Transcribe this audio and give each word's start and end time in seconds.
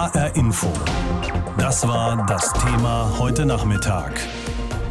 HR 0.00 0.34
Info. 0.34 0.72
Das 1.58 1.86
war 1.86 2.24
das 2.24 2.54
Thema 2.54 3.18
heute 3.18 3.44
Nachmittag. 3.44 4.18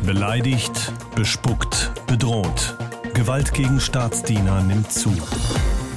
Beleidigt, 0.06 0.94
bespuckt, 1.16 1.92
bedroht. 2.06 2.78
Gewalt 3.16 3.56
gegen 3.56 3.80
Staatsdiener 3.80 4.62
nimmt 4.62 4.92
zu. 4.92 5.12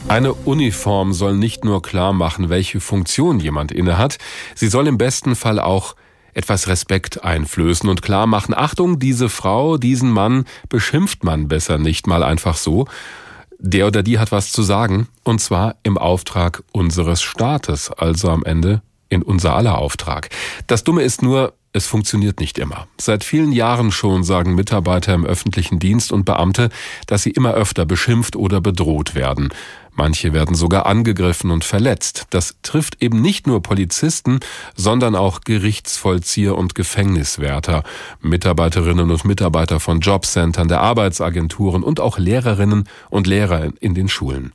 Eine 0.08 0.32
Uniform 0.32 1.12
soll 1.12 1.36
nicht 1.36 1.62
nur 1.62 1.82
klar 1.82 2.14
machen, 2.14 2.48
welche 2.48 2.80
Funktion 2.80 3.38
jemand 3.38 3.70
innehat, 3.70 4.16
sie 4.54 4.68
soll 4.68 4.86
im 4.86 4.96
besten 4.96 5.36
Fall 5.36 5.60
auch 5.60 5.94
etwas 6.32 6.66
Respekt 6.68 7.22
einflößen 7.22 7.90
und 7.90 8.00
klar 8.00 8.26
machen, 8.26 8.54
Achtung, 8.56 8.98
diese 8.98 9.28
Frau, 9.28 9.76
diesen 9.76 10.10
Mann 10.10 10.46
beschimpft 10.70 11.22
man 11.22 11.48
besser 11.48 11.76
nicht 11.76 12.06
mal 12.06 12.22
einfach 12.22 12.56
so. 12.56 12.86
Der 13.58 13.86
oder 13.86 14.02
die 14.02 14.18
hat 14.18 14.32
was 14.32 14.52
zu 14.52 14.62
sagen, 14.62 15.06
und 15.22 15.38
zwar 15.38 15.76
im 15.82 15.98
Auftrag 15.98 16.62
unseres 16.72 17.20
Staates, 17.20 17.90
also 17.90 18.30
am 18.30 18.42
Ende 18.44 18.80
in 19.12 19.22
unser 19.22 19.54
aller 19.54 19.78
Auftrag. 19.78 20.30
Das 20.66 20.84
Dumme 20.84 21.02
ist 21.02 21.22
nur, 21.22 21.52
es 21.74 21.86
funktioniert 21.86 22.40
nicht 22.40 22.58
immer. 22.58 22.86
Seit 22.98 23.24
vielen 23.24 23.52
Jahren 23.52 23.92
schon 23.92 24.24
sagen 24.24 24.54
Mitarbeiter 24.54 25.14
im 25.14 25.24
öffentlichen 25.24 25.78
Dienst 25.78 26.12
und 26.12 26.24
Beamte, 26.24 26.70
dass 27.06 27.22
sie 27.22 27.30
immer 27.30 27.52
öfter 27.54 27.86
beschimpft 27.86 28.36
oder 28.36 28.60
bedroht 28.60 29.14
werden. 29.14 29.50
Manche 30.02 30.32
werden 30.32 30.56
sogar 30.56 30.86
angegriffen 30.86 31.52
und 31.52 31.62
verletzt. 31.62 32.26
Das 32.30 32.56
trifft 32.62 33.00
eben 33.00 33.20
nicht 33.20 33.46
nur 33.46 33.62
Polizisten, 33.62 34.40
sondern 34.74 35.14
auch 35.14 35.42
Gerichtsvollzieher 35.42 36.58
und 36.58 36.74
Gefängniswärter, 36.74 37.84
Mitarbeiterinnen 38.20 39.12
und 39.12 39.24
Mitarbeiter 39.24 39.78
von 39.78 40.00
Jobcentern, 40.00 40.66
der 40.66 40.80
Arbeitsagenturen 40.80 41.84
und 41.84 42.00
auch 42.00 42.18
Lehrerinnen 42.18 42.88
und 43.10 43.28
Lehrer 43.28 43.68
in 43.78 43.94
den 43.94 44.08
Schulen. 44.08 44.50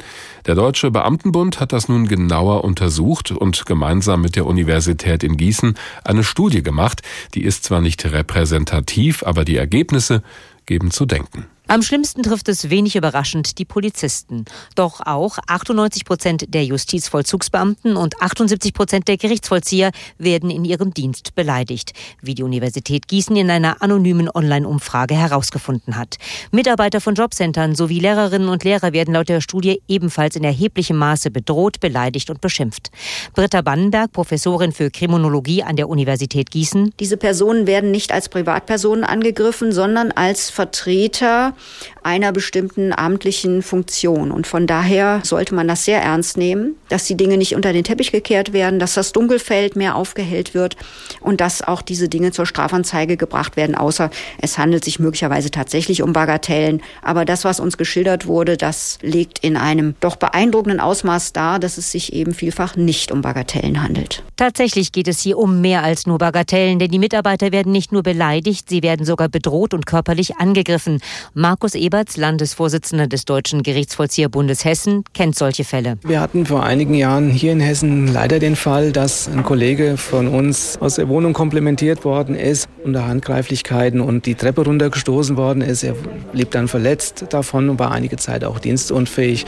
Der 0.48 0.56
Deutsche 0.56 0.92
Beamtenbund 0.92 1.62
hat 1.62 1.72
das 1.72 1.88
nun 1.88 2.10
genauer 2.10 2.66
untersucht 2.66 3.32
und 3.32 3.66
gemeinsam 3.66 4.20
mit 4.20 4.36
der 4.36 4.46
Universität 4.46 5.24
in 5.24 5.38
Gießen 5.38 5.76
eine 6.04 6.26
Studie 6.26 6.62
gemacht. 6.62 7.04
Die 7.36 7.46
ist 7.46 7.64
zwar 7.64 7.80
nicht 7.80 8.04
repräsentativ, 8.04 9.24
aber 9.24 9.46
die 9.46 9.56
Ergebnisse 9.56 10.24
geben 10.66 10.92
zu 10.92 11.06
denken. 11.06 11.46
Am 11.70 11.82
schlimmsten 11.82 12.24
trifft 12.24 12.48
es 12.48 12.70
wenig 12.70 12.96
überraschend 12.96 13.60
die 13.60 13.66
Polizisten. 13.66 14.46
Doch 14.76 15.02
auch 15.06 15.38
98 15.48 16.06
Prozent 16.06 16.46
der 16.54 16.64
Justizvollzugsbeamten 16.64 17.98
und 17.98 18.22
78 18.22 18.74
Prozent 18.74 19.10
der 19.10 19.18
Gerichtsvollzieher 19.18 19.92
werden 20.18 20.50
in 20.50 20.64
ihrem 20.64 20.94
Dienst 20.94 21.36
beleidigt, 21.36 21.92
wie 22.22 22.36
die 22.36 22.44
Universität 22.44 23.10
Gießen 23.10 23.36
in 23.36 23.52
einer 23.52 23.82
anonymen 23.82 24.30
Online-Umfrage 24.34 25.14
herausgefunden 25.16 25.98
hat. 25.98 26.16
Mitarbeiter 26.52 27.02
von 27.02 27.16
Jobcentern 27.16 27.76
sowie 27.76 28.00
Lehrerinnen 28.00 28.48
und 28.48 28.64
Lehrer 28.64 28.94
werden 28.94 29.14
laut 29.14 29.28
der 29.28 29.42
Studie 29.42 29.82
ebenfalls 29.90 30.38
in 30.38 30.46
erheblichem 30.46 30.96
Maße 30.96 31.32
bedroht, 31.32 31.82
beleidigt 31.82 32.30
und 32.30 32.40
beschimpft. 32.40 32.92
Britta 33.34 33.62
Bannenberg, 33.62 34.14
Professorin 34.14 34.72
für 34.72 34.90
Kriminologie 34.90 35.64
an 35.64 35.76
der 35.76 35.90
Universität 35.90 36.50
Gießen. 36.50 36.94
Diese 37.02 37.18
Personen 37.18 37.68
werden 37.68 37.92
nicht 37.92 38.14
als 38.14 38.30
Privatpersonen 38.30 39.04
angegriffen, 39.04 39.74
sondern 39.74 40.14
als 40.14 40.50
Vertreter 40.50 41.56
einer 42.04 42.32
bestimmten 42.32 42.94
amtlichen 42.94 43.62
Funktion. 43.62 44.32
Und 44.32 44.48
von 44.48 44.68
daher 44.68 45.22
sollte 45.24 45.56
man 45.56 45.68
das 45.68 45.86
sehr 45.86 46.02
ernst 46.02 46.38
nehmen, 46.38 46.76
dass 46.90 47.06
die 47.06 47.16
Dinge 47.16 47.38
nicht 47.38 47.56
unter 47.56 47.74
den 47.74 47.84
Teppich 47.84 48.12
gekehrt 48.12 48.54
werden, 48.54 48.80
dass 48.80 48.94
das 48.94 49.12
Dunkelfeld 49.12 49.76
mehr 49.76 49.96
aufgehellt 49.96 50.54
wird 50.54 50.78
und 51.22 51.42
dass 51.42 51.62
auch 51.62 51.82
diese 51.82 52.10
Dinge 52.10 52.32
zur 52.32 52.46
Strafanzeige 52.46 53.18
gebracht 53.18 53.58
werden, 53.58 53.76
außer 53.76 54.10
es 54.42 54.58
handelt 54.58 54.86
sich 54.86 55.00
möglicherweise 55.00 55.52
tatsächlich 55.52 56.02
um 56.02 56.14
Bagatellen. 56.14 56.82
Aber 57.02 57.26
das, 57.26 57.44
was 57.44 57.60
uns 57.60 57.78
geschildert 57.78 58.28
wurde, 58.28 58.58
das 58.58 59.00
legt 59.02 59.40
in 59.40 59.58
einem 59.58 59.96
doch 60.00 60.16
beeindruckenden 60.16 60.80
Ausmaß 60.80 61.34
dar, 61.34 61.60
dass 61.60 61.78
es 61.78 61.92
sich 61.92 62.14
eben 62.14 62.34
vielfach 62.34 62.76
nicht 62.76 63.12
um 63.12 63.22
Bagatellen 63.22 63.84
handelt. 63.84 64.24
Tatsächlich 64.36 64.92
geht 64.92 65.08
es 65.08 65.20
hier 65.20 65.38
um 65.38 65.62
mehr 65.62 65.84
als 65.84 66.08
nur 66.08 66.18
Bagatellen, 66.18 66.80
denn 66.80 66.92
die 66.92 67.00
Mitarbeiter 67.00 67.52
werden 67.52 67.72
nicht 67.72 67.92
nur 67.92 68.04
beleidigt, 68.04 68.70
sie 68.70 68.84
werden 68.84 69.06
sogar 69.06 69.30
bedroht 69.30 69.74
und 69.74 69.86
körperlich 69.86 70.38
angegriffen. 70.38 71.02
Markus 71.48 71.76
Eberts, 71.76 72.18
Landesvorsitzender 72.18 73.08
des 73.08 73.24
Deutschen 73.24 73.64
Gerichtsvollzieherbundes 73.64 74.66
Hessen, 74.66 75.06
kennt 75.14 75.38
solche 75.38 75.64
Fälle. 75.64 75.98
Wir 76.04 76.20
hatten 76.20 76.46
vor 76.46 76.64
einigen 76.64 76.94
Jahren 76.94 77.30
hier 77.30 77.54
in 77.54 77.62
Hessen 77.62 78.12
leider 78.12 78.40
den 78.40 78.58
Fall, 78.58 78.92
dass 78.92 79.30
ein 79.30 79.44
Kollege 79.44 79.96
von 79.96 80.28
uns 80.28 80.78
aus 80.82 80.96
der 80.96 81.08
Wohnung 81.08 81.32
komplimentiert 81.32 82.04
worden 82.04 82.36
ist, 82.36 82.68
unter 82.84 83.08
Handgreiflichkeiten 83.08 84.02
und 84.02 84.26
die 84.26 84.36
Treppe 84.36 84.66
runtergestoßen 84.66 85.38
worden 85.38 85.62
ist. 85.62 85.84
Er 85.84 85.94
blieb 86.34 86.52
dann 86.52 86.68
verletzt 86.68 87.28
davon 87.30 87.70
und 87.70 87.80
war 87.80 87.92
einige 87.94 88.18
Zeit 88.18 88.44
auch 88.44 88.60
dienstunfähig. 88.60 89.46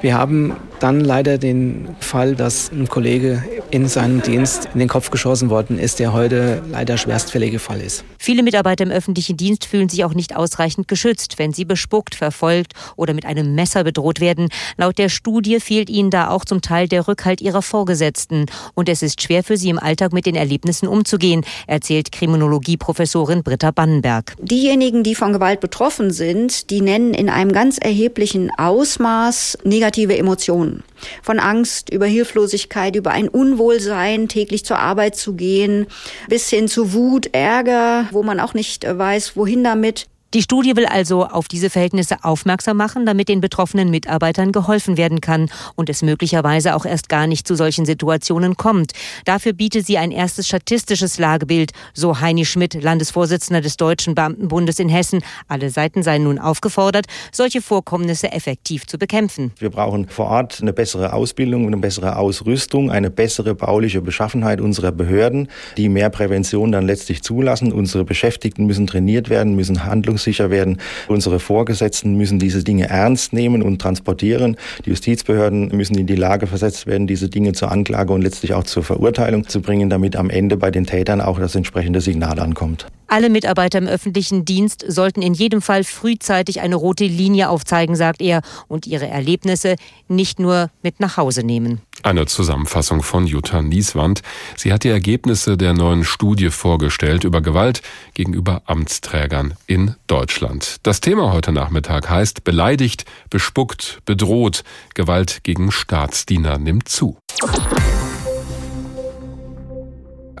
Wir 0.00 0.16
haben 0.16 0.56
dann 0.80 1.00
leider 1.00 1.36
den 1.36 1.88
Fall, 2.00 2.36
dass 2.36 2.70
ein 2.72 2.88
Kollege 2.88 3.42
in 3.70 3.86
seinem 3.88 4.22
Dienst 4.22 4.68
in 4.72 4.78
den 4.78 4.88
Kopf 4.88 5.10
geschossen 5.10 5.50
worden 5.50 5.78
ist, 5.78 5.98
der 5.98 6.12
heute 6.12 6.62
leider 6.70 6.96
schwerstfällige 6.98 7.58
Fall 7.58 7.80
ist. 7.80 8.04
Viele 8.18 8.42
Mitarbeiter 8.42 8.84
im 8.84 8.90
öffentlichen 8.90 9.36
Dienst 9.36 9.64
fühlen 9.64 9.88
sich 9.88 10.04
auch 10.04 10.14
nicht 10.14 10.36
ausreichend 10.36 10.88
geschützt, 10.88 11.38
wenn 11.38 11.52
sie 11.52 11.64
bespuckt, 11.64 12.14
verfolgt 12.14 12.72
oder 12.96 13.14
mit 13.14 13.26
einem 13.26 13.54
Messer 13.54 13.84
bedroht 13.84 14.20
werden. 14.20 14.48
Laut 14.76 14.98
der 14.98 15.08
Studie 15.08 15.60
fehlt 15.60 15.90
ihnen 15.90 16.10
da 16.10 16.28
auch 16.28 16.44
zum 16.44 16.62
Teil 16.62 16.88
der 16.88 17.08
Rückhalt 17.08 17.40
ihrer 17.40 17.62
Vorgesetzten. 17.62 18.46
Und 18.74 18.88
es 18.88 19.02
ist 19.02 19.22
schwer 19.22 19.44
für 19.44 19.56
sie 19.56 19.70
im 19.70 19.78
Alltag 19.78 20.12
mit 20.12 20.26
den 20.26 20.34
Erlebnissen 20.34 20.88
umzugehen, 20.88 21.44
erzählt 21.66 22.12
Kriminologieprofessorin 22.12 23.42
Britta 23.42 23.70
Bannenberg. 23.70 24.34
Diejenigen, 24.40 25.02
die 25.02 25.14
von 25.14 25.32
Gewalt 25.32 25.60
betroffen 25.60 26.10
sind, 26.10 26.70
die 26.70 26.80
nennen 26.80 27.14
in 27.14 27.28
einem 27.28 27.52
ganz 27.52 27.78
erheblichen 27.78 28.50
Ausmaß 28.56 29.58
negative 29.64 30.16
Emotionen. 30.16 30.82
Von 31.22 31.38
Angst 31.38 31.90
über 31.90 32.06
Hilflosigkeit, 32.06 32.96
über 32.96 33.10
ein 33.10 33.28
Unwohlsein, 33.28 34.28
täglich 34.28 34.64
zur 34.64 34.78
Arbeit 34.78 35.16
zu 35.16 35.34
gehen, 35.34 35.86
bis 36.28 36.48
hin 36.48 36.68
zu 36.68 36.92
Wut, 36.92 37.30
Ärger, 37.32 38.08
wo 38.10 38.22
man 38.22 38.40
auch 38.40 38.54
nicht 38.54 38.84
weiß, 38.84 39.36
wohin 39.36 39.64
damit. 39.64 40.06
Die 40.34 40.42
Studie 40.42 40.76
will 40.76 40.84
also 40.84 41.24
auf 41.24 41.48
diese 41.48 41.70
Verhältnisse 41.70 42.16
aufmerksam 42.22 42.76
machen, 42.76 43.06
damit 43.06 43.30
den 43.30 43.40
betroffenen 43.40 43.88
Mitarbeitern 43.88 44.52
geholfen 44.52 44.98
werden 44.98 45.22
kann 45.22 45.50
und 45.74 45.88
es 45.88 46.02
möglicherweise 46.02 46.76
auch 46.76 46.84
erst 46.84 47.08
gar 47.08 47.26
nicht 47.26 47.48
zu 47.48 47.54
solchen 47.54 47.86
Situationen 47.86 48.58
kommt. 48.58 48.92
Dafür 49.24 49.54
bietet 49.54 49.86
sie 49.86 49.96
ein 49.96 50.10
erstes 50.10 50.46
statistisches 50.46 51.18
Lagebild, 51.18 51.72
so 51.94 52.20
Heini 52.20 52.44
Schmidt, 52.44 52.74
Landesvorsitzender 52.74 53.62
des 53.62 53.78
Deutschen 53.78 54.14
Beamtenbundes 54.14 54.78
in 54.80 54.90
Hessen. 54.90 55.22
Alle 55.46 55.70
Seiten 55.70 56.02
seien 56.02 56.24
nun 56.24 56.38
aufgefordert, 56.38 57.06
solche 57.32 57.62
Vorkommnisse 57.62 58.30
effektiv 58.30 58.86
zu 58.86 58.98
bekämpfen. 58.98 59.52
Wir 59.58 59.70
brauchen 59.70 60.10
vor 60.10 60.26
Ort 60.26 60.58
eine 60.60 60.74
bessere 60.74 61.14
Ausbildung, 61.14 61.66
eine 61.66 61.78
bessere 61.78 62.16
Ausrüstung, 62.16 62.90
eine 62.90 63.08
bessere 63.08 63.54
bauliche 63.54 64.02
Beschaffenheit 64.02 64.60
unserer 64.60 64.92
Behörden, 64.92 65.48
die 65.78 65.88
mehr 65.88 66.10
Prävention 66.10 66.70
dann 66.70 66.84
letztlich 66.84 67.22
zulassen. 67.22 67.72
Unsere 67.72 68.04
Beschäftigten 68.04 68.66
müssen 68.66 68.86
trainiert 68.86 69.30
werden, 69.30 69.56
müssen 69.56 69.86
Handlungs 69.86 70.17
verfassungssicher 70.18 70.50
werden. 70.50 70.78
Unsere 71.08 71.40
Vorgesetzten 71.40 72.16
müssen 72.16 72.38
diese 72.38 72.64
Dinge 72.64 72.88
ernst 72.88 73.32
nehmen 73.32 73.62
und 73.62 73.80
transportieren. 73.80 74.56
Die 74.84 74.90
Justizbehörden 74.90 75.68
müssen 75.68 75.96
in 75.96 76.06
die 76.06 76.16
Lage 76.16 76.46
versetzt 76.46 76.86
werden, 76.86 77.06
diese 77.06 77.28
Dinge 77.28 77.52
zur 77.52 77.70
Anklage 77.72 78.12
und 78.12 78.22
letztlich 78.22 78.54
auch 78.54 78.64
zur 78.64 78.82
Verurteilung 78.82 79.48
zu 79.48 79.62
bringen, 79.62 79.88
damit 79.88 80.16
am 80.16 80.30
Ende 80.30 80.56
bei 80.56 80.70
den 80.70 80.86
Tätern 80.86 81.20
auch 81.20 81.38
das 81.38 81.54
entsprechende 81.54 82.00
Signal 82.00 82.38
ankommt. 82.40 82.86
Alle 83.10 83.30
Mitarbeiter 83.30 83.78
im 83.78 83.86
öffentlichen 83.86 84.44
Dienst 84.44 84.84
sollten 84.86 85.22
in 85.22 85.32
jedem 85.32 85.62
Fall 85.62 85.82
frühzeitig 85.82 86.60
eine 86.60 86.76
rote 86.76 87.06
Linie 87.06 87.48
aufzeigen, 87.48 87.96
sagt 87.96 88.20
er, 88.20 88.42
und 88.68 88.86
ihre 88.86 89.08
Erlebnisse 89.08 89.76
nicht 90.08 90.38
nur 90.38 90.70
mit 90.82 91.00
nach 91.00 91.16
Hause 91.16 91.42
nehmen. 91.42 91.80
Eine 92.02 92.26
Zusammenfassung 92.26 93.02
von 93.02 93.26
Jutta 93.26 93.62
Nieswand. 93.62 94.20
Sie 94.56 94.74
hat 94.74 94.84
die 94.84 94.90
Ergebnisse 94.90 95.56
der 95.56 95.72
neuen 95.72 96.04
Studie 96.04 96.50
vorgestellt 96.50 97.24
über 97.24 97.40
Gewalt 97.40 97.80
gegenüber 98.12 98.62
Amtsträgern 98.66 99.54
in 99.66 99.94
Deutschland. 100.06 100.76
Das 100.82 101.00
Thema 101.00 101.32
heute 101.32 101.50
Nachmittag 101.50 102.10
heißt 102.10 102.44
beleidigt, 102.44 103.06
bespuckt, 103.30 104.00
bedroht. 104.04 104.64
Gewalt 104.94 105.40
gegen 105.44 105.72
Staatsdiener 105.72 106.58
nimmt 106.58 106.88
zu. 106.88 107.16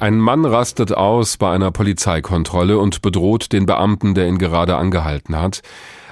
Ein 0.00 0.20
Mann 0.20 0.44
rastet 0.44 0.92
aus 0.92 1.38
bei 1.38 1.50
einer 1.50 1.72
Polizeikontrolle 1.72 2.78
und 2.78 3.02
bedroht 3.02 3.52
den 3.52 3.66
Beamten, 3.66 4.14
der 4.14 4.28
ihn 4.28 4.38
gerade 4.38 4.76
angehalten 4.76 5.36
hat. 5.36 5.62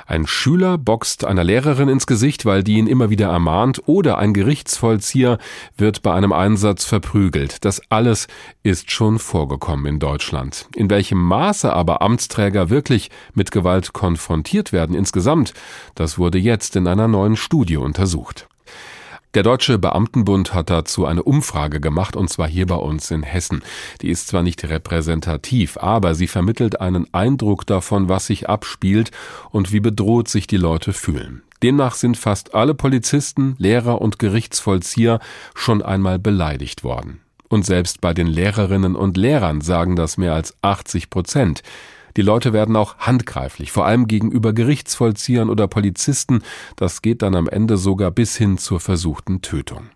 Ein 0.09 0.27
Schüler 0.27 0.77
boxt 0.77 1.25
einer 1.25 1.45
Lehrerin 1.45 1.89
ins 1.89 2.09
Gesicht, 2.09 2.45
weil 2.45 2.65
die 2.65 2.79
ihn 2.79 2.89
immer 2.89 3.11
wieder 3.11 3.29
ermahnt, 3.29 3.83
oder 3.87 4.19
ein 4.19 4.35
Gerichtsvollzieher 4.35 5.39
wird 5.77 6.03
bei 6.03 6.13
einem 6.13 6.33
Einsatz 6.33 6.85
verprügelt. 6.85 7.65
Das 7.65 7.81
alles 7.89 8.27
ist 8.65 8.91
schon 8.91 9.21
vorgekommen 9.21 9.87
in 9.87 9.99
Deutschland. 10.01 10.67
In 10.75 10.91
welchem 10.91 11.23
Maße 11.23 11.73
aber 11.73 12.03
Amtsträger 12.03 12.71
wirklich 12.71 13.11
mit 13.35 13.53
Gewalt 13.53 13.93
konfrontiert 13.93 14.73
werden 14.73 14.97
insgesamt, 14.97 15.55
das 15.95 16.19
wurde 16.19 16.39
jetzt 16.39 16.75
in 16.75 16.89
einer 16.89 17.07
neuen 17.07 17.37
Studie 17.37 17.77
untersucht. 17.77 18.49
Der 19.37 19.43
Deutsche 19.43 19.77
Beamtenbund 19.77 20.55
hat 20.55 20.71
dazu 20.71 21.05
eine 21.05 21.23
Umfrage 21.23 21.79
gemacht, 21.79 22.17
und 22.17 22.31
zwar 22.31 22.49
hier 22.49 22.65
bei 22.65 22.77
uns 22.77 23.11
in 23.11 23.23
Hessen. 23.23 23.63
Die 24.01 24.09
ist 24.09 24.29
zwar 24.29 24.43
nicht 24.43 24.65
repräsentativ, 24.65 25.77
aber 25.77 26.15
sie 26.15 26.27
vermittelt 26.27 26.81
einen 26.81 27.13
Eindruck 27.13 27.67
davon, 27.67 28.09
was 28.09 28.29
sich 28.29 28.49
abspielt 28.49 29.11
und 29.51 29.75
wie 29.75 29.81
bedroht 29.81 30.29
sich 30.29 30.47
die 30.47 30.57
Leute 30.57 30.95
fühlen. 30.95 31.43
Demnach 31.63 31.97
sind 31.97 32.17
fast 32.17 32.55
alle 32.55 32.73
Polizisten, 32.73 33.57
Lehrer 33.59 34.01
und 34.01 34.19
Gerichtsvollzieher 34.19 35.21
schon 35.55 35.83
einmal 35.83 36.19
beleidigt 36.19 36.83
worden. 36.83 37.21
Und 37.51 37.67
selbst 37.67 38.01
bei 38.01 38.15
den 38.15 38.29
Lehrerinnen 38.29 38.97
und 38.97 39.19
Lehrern 39.19 39.61
sagen 39.61 39.97
das 39.97 40.17
mehr 40.17 40.33
als 40.33 40.57
80 40.63 41.11
Prozent. 41.11 41.63
Die 42.17 42.23
Leute 42.23 42.53
werden 42.53 42.77
auch 42.77 42.97
handgreiflich, 42.99 43.73
vor 43.73 43.87
allem 43.87 44.09
gegenüber 44.09 44.53
Gerichtsvollziehern 44.53 45.51
oder 45.51 45.69
Polizisten. 45.69 46.43
Das 46.75 47.03
geht 47.03 47.23
dann 47.23 47.35
am 47.35 47.49
Ende 47.49 47.77
sogar 47.77 48.11
bis 48.11 48.37
hin 48.37 48.57
zur 48.57 48.81
versuchten 48.81 49.43
Tötung. 49.43 49.91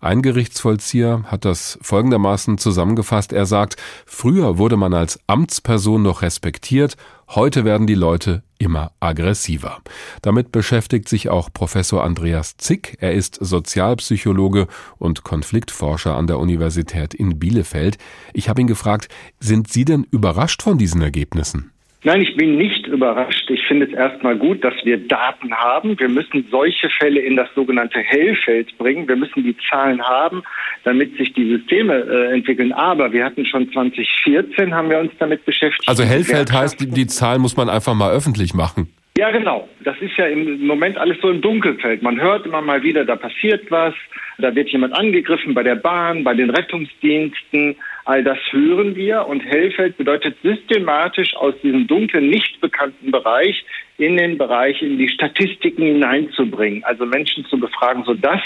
Ein 0.00 0.22
Gerichtsvollzieher 0.22 1.24
hat 1.26 1.44
das 1.44 1.78
folgendermaßen 1.82 2.58
zusammengefasst. 2.58 3.32
Er 3.32 3.46
sagt, 3.46 3.76
früher 4.06 4.58
wurde 4.58 4.76
man 4.76 4.94
als 4.94 5.20
Amtsperson 5.26 6.02
noch 6.02 6.22
respektiert, 6.22 6.96
heute 7.28 7.64
werden 7.64 7.86
die 7.86 7.94
Leute 7.94 8.42
immer 8.60 8.92
aggressiver. 9.00 9.78
Damit 10.22 10.52
beschäftigt 10.52 11.08
sich 11.08 11.28
auch 11.28 11.52
Professor 11.52 12.04
Andreas 12.04 12.56
Zick. 12.58 12.96
Er 13.00 13.12
ist 13.14 13.38
Sozialpsychologe 13.40 14.68
und 14.98 15.24
Konfliktforscher 15.24 16.14
an 16.14 16.26
der 16.26 16.38
Universität 16.38 17.14
in 17.14 17.38
Bielefeld. 17.38 17.98
Ich 18.34 18.48
habe 18.48 18.60
ihn 18.60 18.66
gefragt, 18.66 19.08
sind 19.40 19.72
Sie 19.72 19.84
denn 19.84 20.06
überrascht 20.10 20.62
von 20.62 20.78
diesen 20.78 21.02
Ergebnissen? 21.02 21.72
Nein, 22.02 22.22
ich 22.22 22.34
bin 22.34 22.56
nicht 22.56 22.86
überrascht. 22.86 23.50
Ich 23.50 23.60
finde 23.66 23.84
es 23.84 23.92
erstmal 23.92 24.34
gut, 24.34 24.64
dass 24.64 24.72
wir 24.84 24.96
Daten 24.96 25.52
haben. 25.52 26.00
Wir 26.00 26.08
müssen 26.08 26.46
solche 26.50 26.88
Fälle 26.98 27.20
in 27.20 27.36
das 27.36 27.48
sogenannte 27.54 27.98
Hellfeld 27.98 28.76
bringen. 28.78 29.06
Wir 29.06 29.16
müssen 29.16 29.44
die 29.44 29.54
Zahlen 29.68 30.00
haben, 30.02 30.42
damit 30.84 31.14
sich 31.18 31.34
die 31.34 31.46
Systeme 31.46 31.94
äh, 31.94 32.32
entwickeln. 32.32 32.72
Aber 32.72 33.12
wir 33.12 33.22
hatten 33.22 33.44
schon 33.44 33.70
2014, 33.70 34.74
haben 34.74 34.88
wir 34.88 34.98
uns 34.98 35.12
damit 35.18 35.44
beschäftigt. 35.44 35.86
Also 35.86 36.02
Hellfeld 36.02 36.50
heißt, 36.50 36.80
die, 36.80 36.88
die 36.88 37.06
Zahlen 37.06 37.42
muss 37.42 37.58
man 37.58 37.68
einfach 37.68 37.94
mal 37.94 38.12
öffentlich 38.12 38.54
machen. 38.54 38.90
Ja, 39.18 39.30
genau. 39.30 39.68
Das 39.84 39.96
ist 40.00 40.16
ja 40.16 40.24
im 40.26 40.66
Moment 40.66 40.96
alles 40.96 41.18
so 41.20 41.28
im 41.28 41.42
Dunkelfeld. 41.42 42.00
Man 42.00 42.18
hört 42.18 42.46
immer 42.46 42.62
mal 42.62 42.82
wieder, 42.82 43.04
da 43.04 43.16
passiert 43.16 43.70
was, 43.70 43.92
da 44.38 44.54
wird 44.54 44.70
jemand 44.70 44.94
angegriffen 44.94 45.52
bei 45.52 45.62
der 45.62 45.74
Bahn, 45.74 46.24
bei 46.24 46.32
den 46.32 46.48
Rettungsdiensten. 46.48 47.76
All 48.10 48.24
das 48.24 48.38
hören 48.50 48.96
wir 48.96 49.24
und 49.28 49.38
Hellfeld 49.38 49.96
bedeutet 49.96 50.36
systematisch 50.42 51.32
aus 51.36 51.54
diesem 51.62 51.86
dunklen, 51.86 52.28
nicht 52.28 52.60
bekannten 52.60 53.12
Bereich 53.12 53.64
in 53.98 54.16
den 54.16 54.36
Bereich, 54.36 54.82
in 54.82 54.98
die 54.98 55.08
Statistiken 55.08 55.84
hineinzubringen. 55.84 56.82
Also 56.82 57.06
Menschen 57.06 57.44
zu 57.44 57.56
befragen, 57.60 58.02
so 58.02 58.14
dass 58.14 58.40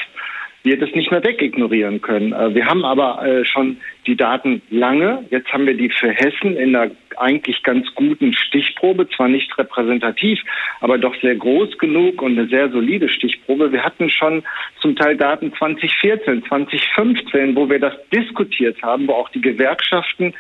wir 0.65 0.79
das 0.79 0.91
nicht 0.95 1.11
mehr 1.11 1.23
wegignorieren 1.23 2.01
können. 2.01 2.33
Äh, 2.33 2.55
wir 2.55 2.67
haben 2.67 2.85
aber 2.85 3.25
äh, 3.25 3.45
schon 3.45 3.77
die 4.07 4.17
Daten 4.17 4.63
lange. 4.71 5.25
Jetzt 5.31 5.53
haben 5.53 5.67
wir 5.67 5.77
die 5.77 5.91
für 5.91 6.11
Hessen 6.11 6.57
in 6.57 6.75
einer 6.75 6.91
eigentlich 7.17 7.63
ganz 7.63 7.87
guten 7.95 8.33
Stichprobe, 8.33 9.09
zwar 9.11 9.29
nicht 9.29 9.57
repräsentativ, 9.57 10.41
aber 10.81 10.99
doch 10.99 11.15
sehr 11.21 11.37
groß 11.37 11.79
genug 11.79 12.23
und 12.23 12.39
eine 12.39 12.49
sehr 12.49 12.71
solide 12.71 13.09
Stichprobe. 13.09 13.71
Wir 13.71 13.85
hatten 13.85 14.11
schon 14.11 14.43
zum 14.81 14.97
Teil 14.97 15.17
Daten 15.17 15.53
2014, 15.53 16.45
2015, 16.47 17.55
wo 17.55 17.69
wir 17.71 17.79
das 17.79 17.95
diskutiert 18.13 18.83
haben, 18.83 19.07
wo 19.07 19.13
auch 19.13 19.29
die 19.29 19.43
Gewerkschaften 19.43 20.35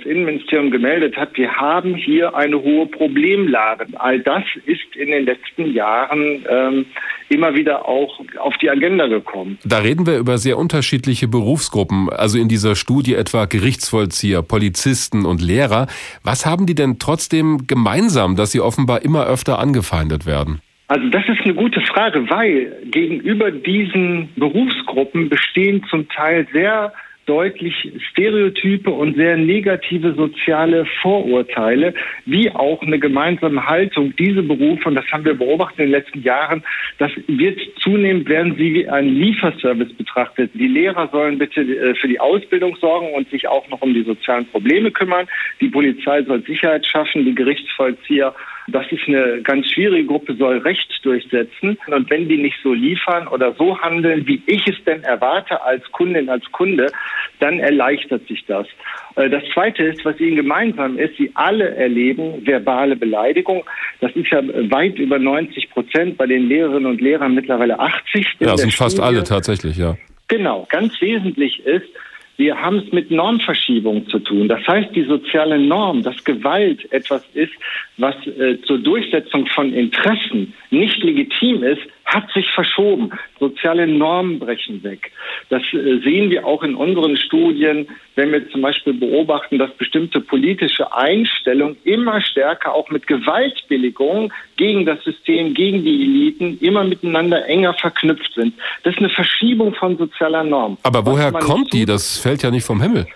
das 0.00 0.10
Innenministerium 0.10 0.70
gemeldet 0.70 1.16
hat, 1.16 1.36
wir 1.36 1.52
haben 1.52 1.94
hier 1.94 2.34
eine 2.34 2.60
hohe 2.60 2.86
Problemlage. 2.86 3.86
All 3.94 4.20
das 4.20 4.42
ist 4.66 4.96
in 4.96 5.10
den 5.10 5.24
letzten 5.24 5.72
Jahren 5.72 6.44
ähm, 6.48 6.86
immer 7.28 7.54
wieder 7.54 7.86
auch 7.86 8.20
auf 8.38 8.56
die 8.58 8.70
Agenda 8.70 9.06
gekommen. 9.06 9.58
Da 9.64 9.78
reden 9.78 10.06
wir 10.06 10.18
über 10.18 10.38
sehr 10.38 10.58
unterschiedliche 10.58 11.28
Berufsgruppen, 11.28 12.08
also 12.10 12.38
in 12.38 12.48
dieser 12.48 12.76
Studie 12.76 13.14
etwa 13.14 13.44
Gerichtsvollzieher, 13.44 14.42
Polizisten 14.42 15.24
und 15.24 15.40
Lehrer. 15.40 15.86
Was 16.24 16.46
haben 16.46 16.66
die 16.66 16.74
denn 16.74 16.98
trotzdem 16.98 17.66
gemeinsam, 17.66 18.36
dass 18.36 18.52
sie 18.52 18.60
offenbar 18.60 19.02
immer 19.02 19.26
öfter 19.26 19.58
angefeindet 19.58 20.26
werden? 20.26 20.60
Also 20.88 21.08
das 21.08 21.22
ist 21.28 21.40
eine 21.44 21.54
gute 21.54 21.80
Frage, 21.82 22.28
weil 22.30 22.72
gegenüber 22.90 23.52
diesen 23.52 24.28
Berufsgruppen 24.34 25.28
bestehen 25.28 25.84
zum 25.88 26.08
Teil 26.08 26.48
sehr 26.52 26.92
deutlich 27.30 27.92
Stereotype 28.10 28.90
und 28.90 29.14
sehr 29.14 29.36
negative 29.36 30.14
soziale 30.14 30.84
Vorurteile, 31.00 31.94
wie 32.26 32.50
auch 32.50 32.82
eine 32.82 32.98
gemeinsame 32.98 33.64
Haltung. 33.64 34.12
Diese 34.16 34.42
Berufe, 34.42 34.88
und 34.88 34.96
das 34.96 35.06
haben 35.12 35.24
wir 35.24 35.34
beobachtet 35.34 35.78
in 35.78 35.84
den 35.86 35.92
letzten 35.92 36.22
Jahren, 36.22 36.64
das 36.98 37.12
wird 37.28 37.60
zunehmend 37.78 38.28
werden 38.28 38.56
sie 38.56 38.74
wie 38.74 38.88
ein 38.88 39.14
Lieferservice 39.14 39.92
betrachtet. 39.92 40.50
Die 40.54 40.66
Lehrer 40.66 41.08
sollen 41.12 41.38
bitte 41.38 41.60
äh, 41.60 41.94
für 41.94 42.08
die 42.08 42.18
Ausbildung 42.18 42.76
sorgen 42.80 43.14
und 43.14 43.30
sich 43.30 43.46
auch 43.46 43.68
noch 43.68 43.80
um 43.80 43.94
die 43.94 44.02
sozialen 44.02 44.46
Probleme 44.46 44.90
kümmern. 44.90 45.28
Die 45.60 45.68
Polizei 45.68 46.24
soll 46.24 46.42
Sicherheit 46.42 46.84
schaffen, 46.84 47.24
die 47.24 47.34
Gerichtsvollzieher 47.34 48.34
das 48.72 48.86
ist 48.90 49.06
eine 49.06 49.42
ganz 49.42 49.70
schwierige 49.70 50.06
Gruppe, 50.06 50.34
soll 50.34 50.58
Recht 50.58 50.88
durchsetzen. 51.02 51.78
Und 51.86 52.10
wenn 52.10 52.28
die 52.28 52.38
nicht 52.38 52.56
so 52.62 52.72
liefern 52.72 53.28
oder 53.28 53.54
so 53.54 53.78
handeln, 53.78 54.26
wie 54.26 54.42
ich 54.46 54.66
es 54.66 54.82
denn 54.84 55.02
erwarte 55.02 55.62
als 55.62 55.82
Kundin, 55.92 56.28
als 56.28 56.44
Kunde, 56.52 56.86
dann 57.38 57.58
erleichtert 57.58 58.26
sich 58.28 58.44
das. 58.46 58.66
Äh, 59.16 59.30
das 59.30 59.42
Zweite 59.52 59.84
ist, 59.84 60.04
was 60.04 60.18
ihnen 60.20 60.36
gemeinsam 60.36 60.98
ist, 60.98 61.16
sie 61.16 61.30
alle 61.34 61.74
erleben 61.74 62.46
verbale 62.46 62.96
Beleidigung. 62.96 63.64
Das 64.00 64.12
ist 64.12 64.30
ja 64.30 64.42
weit 64.70 64.98
über 64.98 65.18
90 65.18 65.70
Prozent, 65.70 66.16
bei 66.16 66.26
den 66.26 66.48
Lehrerinnen 66.48 66.86
und 66.86 67.00
Lehrern 67.00 67.34
mittlerweile 67.34 67.78
80. 67.78 68.26
Ja, 68.40 68.56
sind 68.56 68.74
fast 68.74 69.00
alle 69.00 69.24
tatsächlich, 69.24 69.76
ja. 69.76 69.96
Genau, 70.28 70.66
ganz 70.70 71.00
wesentlich 71.00 71.64
ist, 71.66 71.88
wir 72.40 72.58
haben 72.58 72.78
es 72.78 72.90
mit 72.90 73.10
Normverschiebung 73.10 74.08
zu 74.08 74.18
tun. 74.18 74.48
Das 74.48 74.66
heißt, 74.66 74.96
die 74.96 75.04
soziale 75.04 75.58
Norm, 75.58 76.02
dass 76.02 76.24
Gewalt 76.24 76.90
etwas 76.90 77.22
ist, 77.34 77.52
was 77.98 78.14
äh, 78.26 78.58
zur 78.62 78.78
Durchsetzung 78.78 79.46
von 79.48 79.74
Interessen 79.74 80.54
nicht 80.70 81.02
legitim 81.04 81.62
ist, 81.62 81.82
hat 82.14 82.30
sich 82.32 82.50
verschoben. 82.50 83.10
Soziale 83.38 83.86
Normen 83.86 84.38
brechen 84.38 84.82
weg. 84.82 85.12
Das 85.48 85.62
äh, 85.72 85.98
sehen 86.00 86.30
wir 86.30 86.46
auch 86.46 86.62
in 86.62 86.74
unseren 86.74 87.16
Studien, 87.16 87.88
wenn 88.16 88.32
wir 88.32 88.50
zum 88.50 88.62
Beispiel 88.62 88.94
beobachten, 88.94 89.58
dass 89.58 89.70
bestimmte 89.74 90.20
politische 90.20 90.92
Einstellungen 90.92 91.76
immer 91.84 92.20
stärker 92.20 92.74
auch 92.74 92.90
mit 92.90 93.06
Gewaltbilligung 93.06 94.32
gegen 94.56 94.84
das 94.84 95.02
System, 95.04 95.54
gegen 95.54 95.84
die 95.84 96.02
Eliten 96.02 96.58
immer 96.60 96.84
miteinander 96.84 97.46
enger 97.46 97.74
verknüpft 97.74 98.34
sind. 98.34 98.54
Das 98.82 98.94
ist 98.94 98.98
eine 98.98 99.10
Verschiebung 99.10 99.74
von 99.74 99.96
sozialer 99.96 100.44
Norm. 100.44 100.76
Aber 100.82 101.06
woher 101.06 101.32
kommt 101.32 101.72
die? 101.72 101.84
Das 101.84 102.18
fällt 102.18 102.42
ja 102.42 102.50
nicht 102.50 102.64
vom 102.64 102.82
Himmel. 102.82 103.06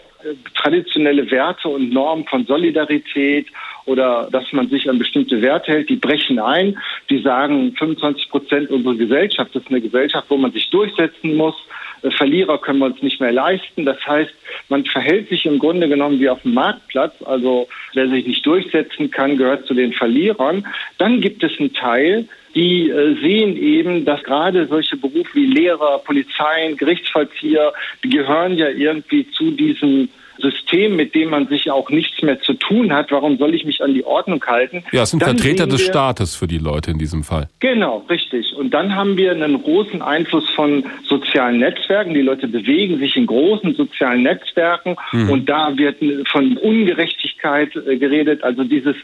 Traditionelle 0.65 1.31
Werte 1.31 1.69
und 1.69 1.93
Normen 1.93 2.25
von 2.25 2.47
Solidarität 2.47 3.49
oder 3.85 4.29
dass 4.33 4.51
man 4.53 4.69
sich 4.71 4.89
an 4.89 4.99
bestimmte 4.99 5.43
Werte 5.43 5.73
hält, 5.73 5.91
die 5.91 5.97
brechen 5.97 6.39
ein. 6.39 6.79
Die 7.11 7.21
sagen, 7.21 7.75
25 7.79 8.31
Prozent 8.31 8.71
unserer 8.71 8.95
Gesellschaft 8.95 9.55
ist 9.55 9.69
eine 9.69 9.83
Gesellschaft, 9.83 10.25
wo 10.31 10.39
man 10.39 10.53
sich 10.53 10.71
durchsetzen 10.71 11.37
muss. 11.37 11.55
Äh, 12.01 12.11
Verlierer 12.13 12.57
können 12.57 12.79
wir 12.79 12.87
uns 12.87 13.03
nicht 13.03 13.21
mehr 13.21 13.33
leisten. 13.33 13.85
Das 13.85 13.99
heißt, 14.07 14.33
man 14.71 14.87
verhält 14.87 15.29
sich 15.29 15.45
im 15.45 15.59
Grunde 15.59 15.87
genommen 15.87 16.19
wie 16.19 16.31
auf 16.31 16.41
dem 16.41 16.55
Marktplatz. 16.55 17.15
Also 17.25 17.69
wer 17.93 18.09
sich 18.09 18.27
nicht 18.27 18.47
durchsetzen 18.47 19.11
kann, 19.11 19.37
gehört 19.37 19.67
zu 19.67 19.75
den 19.75 19.93
Verlierern. 19.93 20.67
Dann 20.97 21.21
gibt 21.21 21.43
es 21.43 21.53
einen 21.61 21.75
Teil, 21.75 22.27
die 22.55 22.89
äh, 22.89 23.21
sehen 23.21 23.59
eben, 23.59 24.07
dass 24.07 24.23
gerade 24.23 24.67
solche 24.67 24.97
Berufe 24.97 25.35
wie 25.35 25.45
Lehrer, 25.45 25.99
Polizeien, 25.99 26.79
Gerichtsvollzieher, 26.79 27.75
die 28.03 28.09
gehören 28.09 28.57
ja 28.57 28.71
irgendwie 28.71 29.31
zu 29.33 29.51
diesem 29.51 30.09
System, 30.39 30.97
mit 30.97 31.15
dem 31.15 31.31
man 31.31 31.47
sich 31.49 31.71
auch 31.71 31.91
nichts 31.91 32.23
mehr 32.23 32.41
zu 32.41 32.55
tun 32.55 32.93
hat. 32.93 33.11
Warum 33.11 33.39
soll 33.39 33.55
ich 33.55 33.65
mich 33.65 33.83
an 33.83 33.95
die 33.95 34.05
Ordnung 34.05 34.45
halten? 34.47 34.85
Ja, 34.93 35.03
es 35.03 35.11
sind 35.11 35.23
dann 35.23 35.39
Vertreter 35.39 35.67
des 35.67 35.83
Staates 35.83 36.37
für 36.37 36.47
die 36.47 36.59
Leute 36.59 36.91
in 36.91 36.99
diesem 36.99 37.25
Fall. 37.25 37.49
Genau, 37.61 38.05
richtig. 38.09 38.55
Und 38.57 38.73
dann 38.73 38.95
haben 38.95 39.17
wir 39.17 39.33
einen 39.33 39.63
großen 39.63 40.03
Einfluss 40.03 40.49
von 40.51 40.85
sozialen 41.05 41.59
Netzwerken. 41.59 42.15
Die 42.15 42.23
Leute 42.23 42.49
bewegen 42.49 42.99
sich 42.99 43.17
in 43.17 43.27
großen 43.27 43.75
sozialen 43.75 44.23
Netzwerken 44.23 44.97
mhm. 45.13 45.31
und 45.31 45.49
da 45.49 45.77
wird 45.77 45.97
von 46.29 46.57
Ungerechtigkeit 46.57 47.34
äh, 47.45 47.97
geredet. 47.97 48.43
Also 48.43 48.65
dieses 48.65 48.97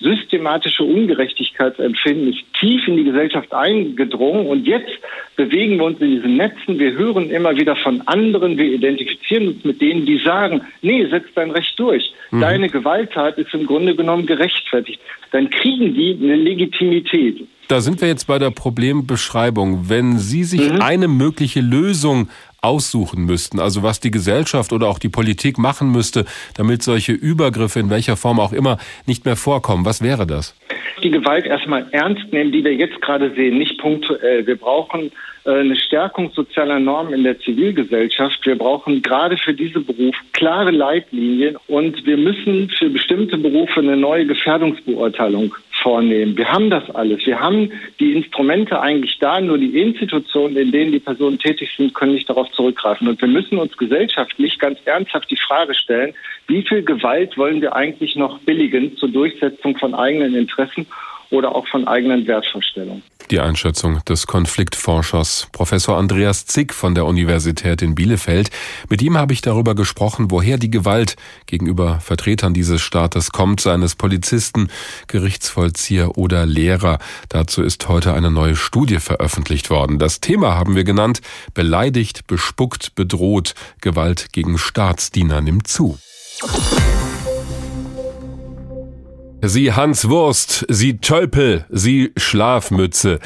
systematische 0.00 0.84
Ungerechtigkeitsempfinden 0.84 2.32
ist 2.32 2.44
tief 2.60 2.86
in 2.86 2.96
die 2.96 3.04
Gesellschaft 3.04 3.52
eingedrungen 3.52 4.46
und 4.46 4.66
jetzt 4.66 4.98
bewegen 5.36 5.78
wir 5.78 5.84
uns 5.84 6.00
in 6.00 6.10
diesen 6.10 6.36
Netzen. 6.36 6.78
Wir 6.78 6.92
hören 6.92 7.30
immer 7.30 7.56
wieder 7.56 7.76
von 7.76 8.02
anderen, 8.06 8.58
wir 8.58 8.66
identifizieren 8.66 9.48
uns 9.48 9.64
mit 9.64 9.80
denen, 9.80 10.06
die 10.06 10.18
sagen, 10.18 10.60
nee, 10.82 11.06
setz 11.06 11.26
dein 11.34 11.50
Recht 11.50 11.78
durch. 11.78 12.12
Mhm. 12.30 12.40
Deine 12.40 12.68
Gewalttat 12.68 13.38
ist 13.38 13.52
im 13.54 13.66
Grunde 13.66 13.94
genommen 13.94 14.26
gerechtfertigt. 14.26 15.00
Dann 15.32 15.50
kriegen 15.50 15.94
die 15.94 16.18
eine 16.20 16.36
Legitimität. 16.36 17.46
Da 17.68 17.80
sind 17.80 18.00
wir 18.00 18.08
jetzt 18.08 18.26
bei 18.26 18.38
der 18.38 18.50
Problembeschreibung. 18.50 19.88
Wenn 19.88 20.18
Sie 20.18 20.44
sich 20.44 20.72
mhm. 20.72 20.82
eine 20.82 21.08
mögliche 21.08 21.60
Lösung 21.60 22.28
aussuchen 22.66 23.24
müssten, 23.24 23.60
also 23.60 23.82
was 23.82 24.00
die 24.00 24.10
Gesellschaft 24.10 24.72
oder 24.72 24.88
auch 24.88 24.98
die 24.98 25.08
Politik 25.08 25.56
machen 25.56 25.90
müsste, 25.92 26.24
damit 26.54 26.82
solche 26.82 27.12
Übergriffe 27.12 27.80
in 27.80 27.90
welcher 27.90 28.16
Form 28.16 28.40
auch 28.40 28.52
immer 28.52 28.78
nicht 29.06 29.24
mehr 29.24 29.36
vorkommen, 29.36 29.84
was 29.84 30.02
wäre 30.02 30.26
das? 30.26 30.54
Die 31.02 31.10
Gewalt 31.10 31.46
erstmal 31.46 31.86
ernst 31.92 32.32
nehmen, 32.32 32.52
die 32.52 32.64
wir 32.64 32.74
jetzt 32.74 33.00
gerade 33.02 33.32
sehen, 33.34 33.58
nicht 33.58 33.78
punktuell. 33.78 34.46
Wir 34.46 34.56
brauchen 34.56 35.12
eine 35.46 35.76
Stärkung 35.76 36.32
sozialer 36.32 36.80
Normen 36.80 37.14
in 37.14 37.24
der 37.24 37.38
Zivilgesellschaft. 37.38 38.44
Wir 38.44 38.56
brauchen 38.56 39.02
gerade 39.02 39.36
für 39.36 39.54
diese 39.54 39.80
Berufe 39.80 40.18
klare 40.32 40.70
Leitlinien 40.70 41.56
und 41.68 42.04
wir 42.04 42.16
müssen 42.16 42.68
für 42.70 42.90
bestimmte 42.90 43.38
Berufe 43.38 43.80
eine 43.80 43.96
neue 43.96 44.26
Gefährdungsbeurteilung 44.26 45.54
vornehmen. 45.82 46.36
Wir 46.36 46.50
haben 46.50 46.70
das 46.70 46.90
alles. 46.90 47.24
Wir 47.26 47.38
haben 47.38 47.70
die 48.00 48.12
Instrumente 48.12 48.80
eigentlich 48.80 49.18
da, 49.20 49.40
nur 49.40 49.58
die 49.58 49.80
Institutionen, 49.80 50.56
in 50.56 50.72
denen 50.72 50.92
die 50.92 50.98
Personen 50.98 51.38
tätig 51.38 51.72
sind, 51.76 51.94
können 51.94 52.14
nicht 52.14 52.28
darauf 52.28 52.50
zurückgreifen. 52.52 53.08
Und 53.08 53.20
wir 53.20 53.28
müssen 53.28 53.58
uns 53.58 53.76
gesellschaftlich 53.76 54.58
ganz 54.58 54.78
ernsthaft 54.84 55.30
die 55.30 55.36
Frage 55.36 55.74
stellen, 55.74 56.14
wie 56.48 56.62
viel 56.62 56.82
Gewalt 56.82 57.36
wollen 57.36 57.60
wir 57.60 57.74
eigentlich 57.74 58.16
noch 58.16 58.38
billigen 58.40 58.96
zur 58.96 59.10
Durchsetzung 59.10 59.76
von 59.76 59.94
eigenen 59.94 60.34
Interessen 60.34 60.86
oder 61.30 61.54
auch 61.54 61.66
von 61.68 61.86
eigenen 61.86 62.26
Wertvorstellungen. 62.26 63.02
Die 63.30 63.40
Einschätzung 63.40 64.04
des 64.04 64.28
Konfliktforschers 64.28 65.48
Professor 65.50 65.96
Andreas 65.96 66.46
Zick 66.46 66.72
von 66.72 66.94
der 66.94 67.06
Universität 67.06 67.82
in 67.82 67.96
Bielefeld. 67.96 68.50
Mit 68.88 69.02
ihm 69.02 69.18
habe 69.18 69.32
ich 69.32 69.40
darüber 69.40 69.74
gesprochen, 69.74 70.30
woher 70.30 70.58
die 70.58 70.70
Gewalt 70.70 71.16
gegenüber 71.46 71.98
Vertretern 71.98 72.54
dieses 72.54 72.80
Staates 72.82 73.32
kommt, 73.32 73.60
seines 73.60 73.96
Polizisten, 73.96 74.68
Gerichtsvollzieher 75.08 76.16
oder 76.16 76.46
Lehrer. 76.46 76.98
Dazu 77.28 77.62
ist 77.62 77.88
heute 77.88 78.14
eine 78.14 78.30
neue 78.30 78.54
Studie 78.54 79.00
veröffentlicht 79.00 79.70
worden. 79.70 79.98
Das 79.98 80.20
Thema 80.20 80.54
haben 80.54 80.76
wir 80.76 80.84
genannt, 80.84 81.20
beleidigt, 81.52 82.28
bespuckt, 82.28 82.94
bedroht, 82.94 83.54
Gewalt 83.80 84.32
gegen 84.32 84.56
Staatsdiener 84.56 85.40
nimmt 85.40 85.66
zu. 85.66 85.98
Sie 89.42 89.72
Hans 89.72 90.08
Wurst, 90.08 90.64
Sie 90.68 90.98
Tölpel, 90.98 91.66
Sie 91.68 92.12
Schlafmütze. 92.16 93.20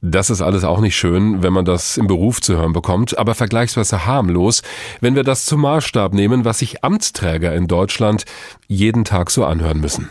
Das 0.00 0.30
ist 0.30 0.40
alles 0.40 0.64
auch 0.64 0.80
nicht 0.80 0.96
schön, 0.96 1.42
wenn 1.42 1.52
man 1.52 1.64
das 1.64 1.98
im 1.98 2.06
Beruf 2.06 2.40
zu 2.40 2.56
hören 2.56 2.72
bekommt, 2.72 3.16
aber 3.18 3.34
vergleichsweise 3.34 4.06
harmlos, 4.06 4.62
wenn 5.00 5.14
wir 5.14 5.22
das 5.22 5.44
zum 5.44 5.60
Maßstab 5.60 6.14
nehmen, 6.14 6.44
was 6.44 6.58
sich 6.58 6.82
Amtsträger 6.82 7.54
in 7.54 7.68
Deutschland 7.68 8.24
jeden 8.66 9.04
Tag 9.04 9.30
so 9.30 9.44
anhören 9.44 9.80
müssen. 9.80 10.08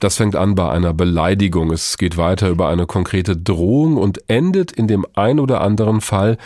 Das 0.00 0.16
fängt 0.16 0.36
an 0.36 0.54
bei 0.54 0.70
einer 0.70 0.92
Beleidigung, 0.92 1.70
es 1.70 1.96
geht 1.98 2.16
weiter 2.16 2.48
über 2.48 2.68
eine 2.68 2.86
konkrete 2.86 3.36
Drohung 3.36 3.96
und 3.96 4.28
endet 4.28 4.72
in 4.72 4.88
dem 4.88 5.06
ein 5.14 5.38
oder 5.38 5.60
anderen 5.60 6.00
Fall 6.00 6.36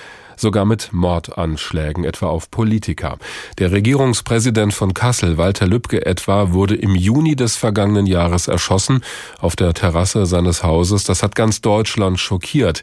sogar 0.40 0.64
mit 0.64 0.92
Mordanschlägen, 0.92 2.04
etwa 2.04 2.26
auf 2.26 2.50
Politiker. 2.50 3.18
Der 3.58 3.70
Regierungspräsident 3.72 4.74
von 4.74 4.94
Kassel, 4.94 5.38
Walter 5.38 5.66
Lübcke 5.66 6.04
etwa, 6.06 6.52
wurde 6.52 6.74
im 6.74 6.94
Juni 6.94 7.36
des 7.36 7.56
vergangenen 7.56 8.06
Jahres 8.06 8.48
erschossen 8.48 9.02
auf 9.38 9.56
der 9.56 9.74
Terrasse 9.74 10.26
seines 10.26 10.62
Hauses. 10.62 11.04
Das 11.04 11.22
hat 11.22 11.34
ganz 11.34 11.60
Deutschland 11.60 12.18
schockiert. 12.18 12.82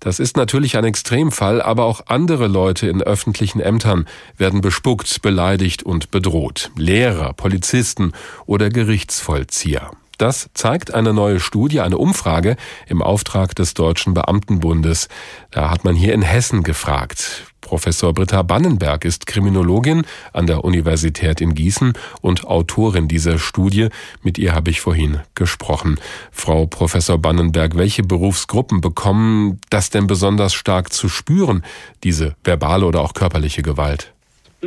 Das 0.00 0.18
ist 0.18 0.36
natürlich 0.36 0.76
ein 0.76 0.84
Extremfall, 0.84 1.62
aber 1.62 1.84
auch 1.84 2.02
andere 2.06 2.48
Leute 2.48 2.88
in 2.88 3.02
öffentlichen 3.02 3.60
Ämtern 3.60 4.06
werden 4.36 4.60
bespuckt, 4.60 5.22
beleidigt 5.22 5.82
und 5.82 6.10
bedroht. 6.10 6.70
Lehrer, 6.76 7.32
Polizisten 7.32 8.12
oder 8.46 8.68
Gerichtsvollzieher. 8.68 9.90
Das 10.18 10.48
zeigt 10.54 10.94
eine 10.94 11.12
neue 11.12 11.40
Studie, 11.40 11.80
eine 11.80 11.98
Umfrage 11.98 12.56
im 12.86 13.02
Auftrag 13.02 13.54
des 13.54 13.74
Deutschen 13.74 14.14
Beamtenbundes. 14.14 15.08
Da 15.50 15.70
hat 15.70 15.84
man 15.84 15.94
hier 15.94 16.14
in 16.14 16.22
Hessen 16.22 16.62
gefragt. 16.62 17.44
Professor 17.60 18.14
Britta 18.14 18.42
Bannenberg 18.42 19.04
ist 19.04 19.26
Kriminologin 19.26 20.06
an 20.32 20.46
der 20.46 20.64
Universität 20.64 21.40
in 21.40 21.54
Gießen 21.54 21.94
und 22.20 22.46
Autorin 22.46 23.08
dieser 23.08 23.40
Studie. 23.40 23.88
Mit 24.22 24.38
ihr 24.38 24.54
habe 24.54 24.70
ich 24.70 24.80
vorhin 24.80 25.20
gesprochen. 25.34 25.98
Frau 26.30 26.66
Professor 26.66 27.18
Bannenberg, 27.18 27.76
welche 27.76 28.04
Berufsgruppen 28.04 28.80
bekommen 28.80 29.60
das 29.68 29.90
denn 29.90 30.06
besonders 30.06 30.54
stark 30.54 30.92
zu 30.92 31.08
spüren, 31.08 31.64
diese 32.04 32.36
verbale 32.44 32.86
oder 32.86 33.00
auch 33.00 33.14
körperliche 33.14 33.62
Gewalt? 33.62 34.15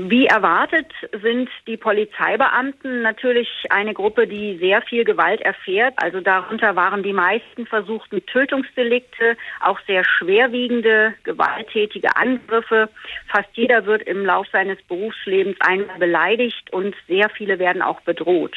Wie 0.08 0.28
erwartet 0.28 0.94
sind 1.22 1.50
die 1.68 1.76
Polizeibeamten 1.76 3.02
natürlich 3.02 3.50
eine 3.70 3.94
Gruppe, 3.94 4.28
die 4.28 4.58
sehr 4.58 4.82
viel 4.82 5.04
Gewalt 5.04 5.42
erfährt. 5.42 5.96
Also 5.98 6.22
darunter 6.22 6.76
waren 6.78 7.04
die 7.04 7.12
meisten 7.12 7.66
versuchten 7.66 8.26
Tötungsdelikte, 8.26 9.36
auch 9.60 9.80
sehr 9.88 10.06
schwerwiegende, 10.06 11.16
gewalttätige 11.24 12.16
Angriffe. 12.16 12.88
Fast 13.28 13.50
jeder 13.54 13.86
wird 13.86 14.04
im 14.04 14.26
Lauf 14.26 14.48
seines 14.54 14.82
Berufslebens 14.84 15.58
einmal 15.60 15.98
beleidigt 16.00 16.72
und 16.72 16.96
sehr 17.08 17.30
viele 17.30 17.60
werden 17.60 17.82
auch 17.82 18.00
bedroht. 18.02 18.56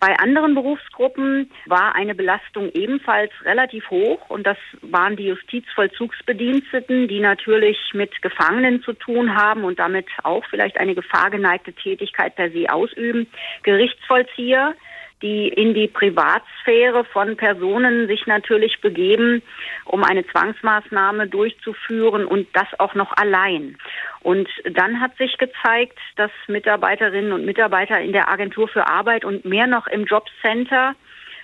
Bei 0.00 0.18
anderen 0.18 0.54
Berufsgruppen 0.54 1.50
war 1.66 1.94
eine 1.94 2.14
Belastung 2.14 2.70
ebenfalls 2.72 3.30
relativ 3.44 3.90
hoch 3.90 4.30
und 4.30 4.46
das 4.46 4.56
waren 4.80 5.14
die 5.14 5.26
Justizvollzugsbediensteten, 5.26 7.06
die 7.06 7.20
natürlich 7.20 7.76
mit 7.92 8.22
Gefangenen 8.22 8.82
zu 8.82 8.94
tun 8.94 9.36
haben 9.36 9.62
und 9.62 9.78
damit 9.78 10.06
auch 10.22 10.42
vielleicht 10.48 10.78
eine 10.78 10.94
gefahrgeneigte 10.94 11.74
Tätigkeit 11.74 12.34
per 12.34 12.50
se 12.50 12.72
ausüben. 12.72 13.26
Gerichtsvollzieher, 13.62 14.74
die 15.22 15.48
in 15.48 15.74
die 15.74 15.88
Privatsphäre 15.88 17.04
von 17.04 17.36
Personen 17.36 18.06
sich 18.06 18.26
natürlich 18.26 18.80
begeben, 18.80 19.42
um 19.84 20.02
eine 20.02 20.26
Zwangsmaßnahme 20.26 21.26
durchzuführen 21.26 22.24
und 22.24 22.48
das 22.54 22.68
auch 22.78 22.94
noch 22.94 23.12
allein. 23.16 23.76
Und 24.20 24.48
dann 24.72 25.00
hat 25.00 25.16
sich 25.16 25.38
gezeigt, 25.38 25.98
dass 26.16 26.30
Mitarbeiterinnen 26.46 27.32
und 27.32 27.44
Mitarbeiter 27.44 28.00
in 28.00 28.12
der 28.12 28.28
Agentur 28.28 28.68
für 28.68 28.86
Arbeit 28.86 29.24
und 29.24 29.44
mehr 29.44 29.66
noch 29.66 29.86
im 29.86 30.04
Jobcenter 30.04 30.94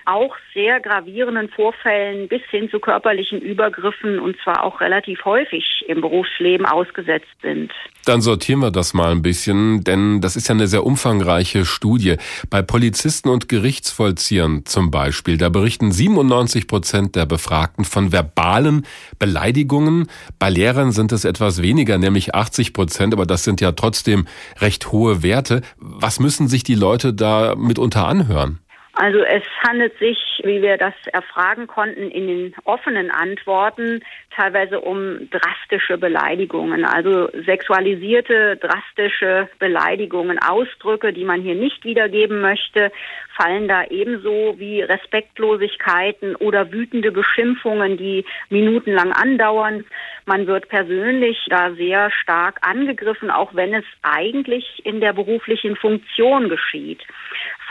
auch 0.07 0.35
sehr 0.53 0.79
gravierenden 0.79 1.49
Vorfällen 1.49 2.27
bis 2.27 2.41
hin 2.49 2.69
zu 2.69 2.79
körperlichen 2.79 3.41
Übergriffen 3.41 4.19
und 4.19 4.37
zwar 4.43 4.63
auch 4.63 4.79
relativ 4.79 5.25
häufig 5.25 5.83
im 5.87 6.01
Berufsleben 6.01 6.65
ausgesetzt 6.65 7.27
sind. 7.41 7.71
Dann 8.05 8.21
sortieren 8.21 8.61
wir 8.61 8.71
das 8.71 8.93
mal 8.93 9.11
ein 9.11 9.21
bisschen, 9.21 9.83
denn 9.83 10.21
das 10.21 10.37
ist 10.37 10.47
ja 10.47 10.55
eine 10.55 10.67
sehr 10.67 10.85
umfangreiche 10.85 11.65
Studie. 11.65 12.15
Bei 12.49 12.61
Polizisten 12.61 13.27
und 13.27 13.49
Gerichtsvollziehern 13.49 14.65
zum 14.65 14.91
Beispiel, 14.91 15.37
da 15.37 15.49
berichten 15.49 15.91
97 15.91 16.67
Prozent 16.67 17.15
der 17.17 17.25
Befragten 17.25 17.83
von 17.83 18.13
verbalen 18.13 18.85
Beleidigungen. 19.19 20.07
Bei 20.39 20.49
Lehrern 20.49 20.93
sind 20.93 21.11
es 21.11 21.25
etwas 21.25 21.61
weniger, 21.61 21.97
nämlich 21.97 22.33
80 22.33 22.71
Prozent, 22.71 23.13
aber 23.13 23.25
das 23.25 23.43
sind 23.43 23.59
ja 23.59 23.73
trotzdem 23.73 24.25
recht 24.59 24.93
hohe 24.93 25.21
Werte. 25.21 25.61
Was 25.77 26.21
müssen 26.21 26.47
sich 26.47 26.63
die 26.63 26.75
Leute 26.75 27.13
da 27.13 27.55
mitunter 27.57 28.07
anhören? 28.07 28.59
Also 28.99 29.19
es 29.19 29.43
handelt 29.61 29.95
sich, 29.99 30.17
wie 30.43 30.63
wir 30.63 30.75
das 30.77 30.95
erfragen 31.13 31.67
konnten, 31.67 32.09
in 32.09 32.27
den 32.27 32.55
offenen 32.63 33.11
Antworten 33.11 34.03
teilweise 34.35 34.81
um 34.81 35.29
drastische 35.29 35.99
Beleidigungen, 35.99 36.83
also 36.83 37.29
sexualisierte, 37.45 38.57
drastische 38.57 39.49
Beleidigungen, 39.59 40.39
Ausdrücke, 40.39 41.13
die 41.13 41.25
man 41.25 41.41
hier 41.43 41.53
nicht 41.53 41.85
wiedergeben 41.85 42.41
möchte, 42.41 42.91
fallen 43.35 43.67
da 43.67 43.83
ebenso 43.83 44.55
wie 44.57 44.81
Respektlosigkeiten 44.81 46.35
oder 46.35 46.71
wütende 46.71 47.11
Beschimpfungen, 47.11 47.97
die 47.97 48.25
minutenlang 48.49 49.11
andauern. 49.11 49.85
Man 50.25 50.47
wird 50.47 50.69
persönlich 50.69 51.45
da 51.49 51.71
sehr 51.73 52.09
stark 52.09 52.57
angegriffen, 52.61 53.29
auch 53.29 53.53
wenn 53.53 53.75
es 53.75 53.85
eigentlich 54.01 54.83
in 54.85 55.01
der 55.01 55.13
beruflichen 55.13 55.75
Funktion 55.75 56.49
geschieht. 56.49 57.03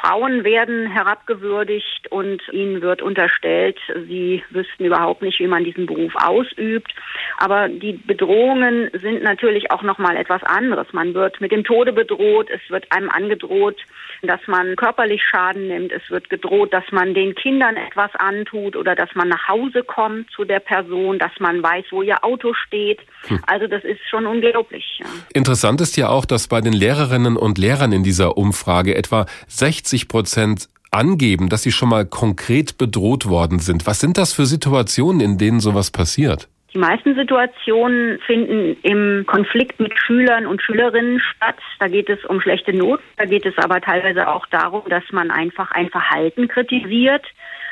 Frauen 0.06 0.44
werden 0.44 0.86
herabgewürdigt 0.86 2.06
und 2.10 2.40
ihnen 2.52 2.80
wird 2.80 3.02
unterstellt, 3.02 3.78
sie 4.06 4.44
wüssten 4.50 4.84
überhaupt 4.84 5.22
nicht, 5.22 5.40
wie 5.40 5.48
man 5.48 5.64
diesen 5.64 5.86
Beruf 5.86 6.12
ausübt. 6.14 6.94
Aber 7.38 7.68
die 7.68 7.94
Bedrohungen 7.94 8.88
sind 9.02 9.22
natürlich 9.22 9.70
auch 9.72 9.82
noch 9.82 9.98
mal 9.98 10.16
etwas 10.16 10.42
anderes. 10.44 10.86
Man 10.92 11.14
wird 11.14 11.40
mit 11.40 11.50
dem 11.50 11.64
Tode 11.64 11.92
bedroht, 11.92 12.48
es 12.50 12.60
wird 12.70 12.90
einem 12.92 13.10
angedroht, 13.10 13.76
dass 14.22 14.40
man 14.46 14.76
körperlich 14.76 15.22
Schaden 15.22 15.68
nimmt, 15.68 15.92
es 15.92 16.08
wird 16.10 16.30
gedroht, 16.30 16.72
dass 16.72 16.84
man 16.92 17.12
den 17.14 17.34
Kindern 17.34 17.76
etwas 17.76 18.14
antut 18.14 18.76
oder 18.76 18.94
dass 18.94 19.14
man 19.14 19.28
nach 19.28 19.48
Hause 19.48 19.82
kommt 19.82 20.30
zu 20.30 20.44
der 20.44 20.60
Person, 20.60 21.18
dass 21.18 21.32
man 21.40 21.62
weiß, 21.62 21.86
wo 21.90 22.02
ihr 22.02 22.24
Auto 22.24 22.54
steht. 22.54 23.00
Hm. 23.26 23.40
Also 23.46 23.66
das 23.66 23.84
ist 23.84 24.00
schon 24.08 24.26
unglaublich. 24.26 25.00
Ja. 25.00 25.06
Interessant 25.34 25.80
ist 25.80 25.96
ja 25.96 26.08
auch, 26.08 26.24
dass 26.24 26.48
bei 26.48 26.60
den 26.60 26.72
Lehrerinnen 26.72 27.36
und 27.36 27.58
Lehrern 27.58 27.92
in 27.92 28.02
dieser 28.02 28.36
Umfrage 28.36 28.94
etwa 28.94 29.26
60 29.48 29.95
Prozent 30.04 30.68
angeben, 30.90 31.48
dass 31.48 31.62
sie 31.62 31.72
schon 31.72 31.88
mal 31.88 32.06
konkret 32.06 32.78
bedroht 32.78 33.26
worden 33.26 33.58
sind. 33.58 33.86
Was 33.86 34.00
sind 34.00 34.18
das 34.18 34.32
für 34.32 34.46
Situationen, 34.46 35.20
in 35.20 35.38
denen 35.38 35.60
sowas 35.60 35.90
passiert? 35.90 36.48
Die 36.72 36.78
meisten 36.78 37.14
Situationen 37.14 38.18
finden 38.26 38.76
im 38.82 39.24
Konflikt 39.26 39.80
mit 39.80 39.98
Schülern 39.98 40.46
und 40.46 40.60
Schülerinnen 40.60 41.20
statt. 41.20 41.56
Da 41.78 41.88
geht 41.88 42.10
es 42.10 42.22
um 42.26 42.40
schlechte 42.40 42.74
Not. 42.74 43.00
Da 43.16 43.24
geht 43.24 43.46
es 43.46 43.56
aber 43.56 43.80
teilweise 43.80 44.28
auch 44.28 44.46
darum, 44.48 44.82
dass 44.90 45.04
man 45.10 45.30
einfach 45.30 45.70
ein 45.70 45.88
Verhalten 45.88 46.48
kritisiert 46.48 47.24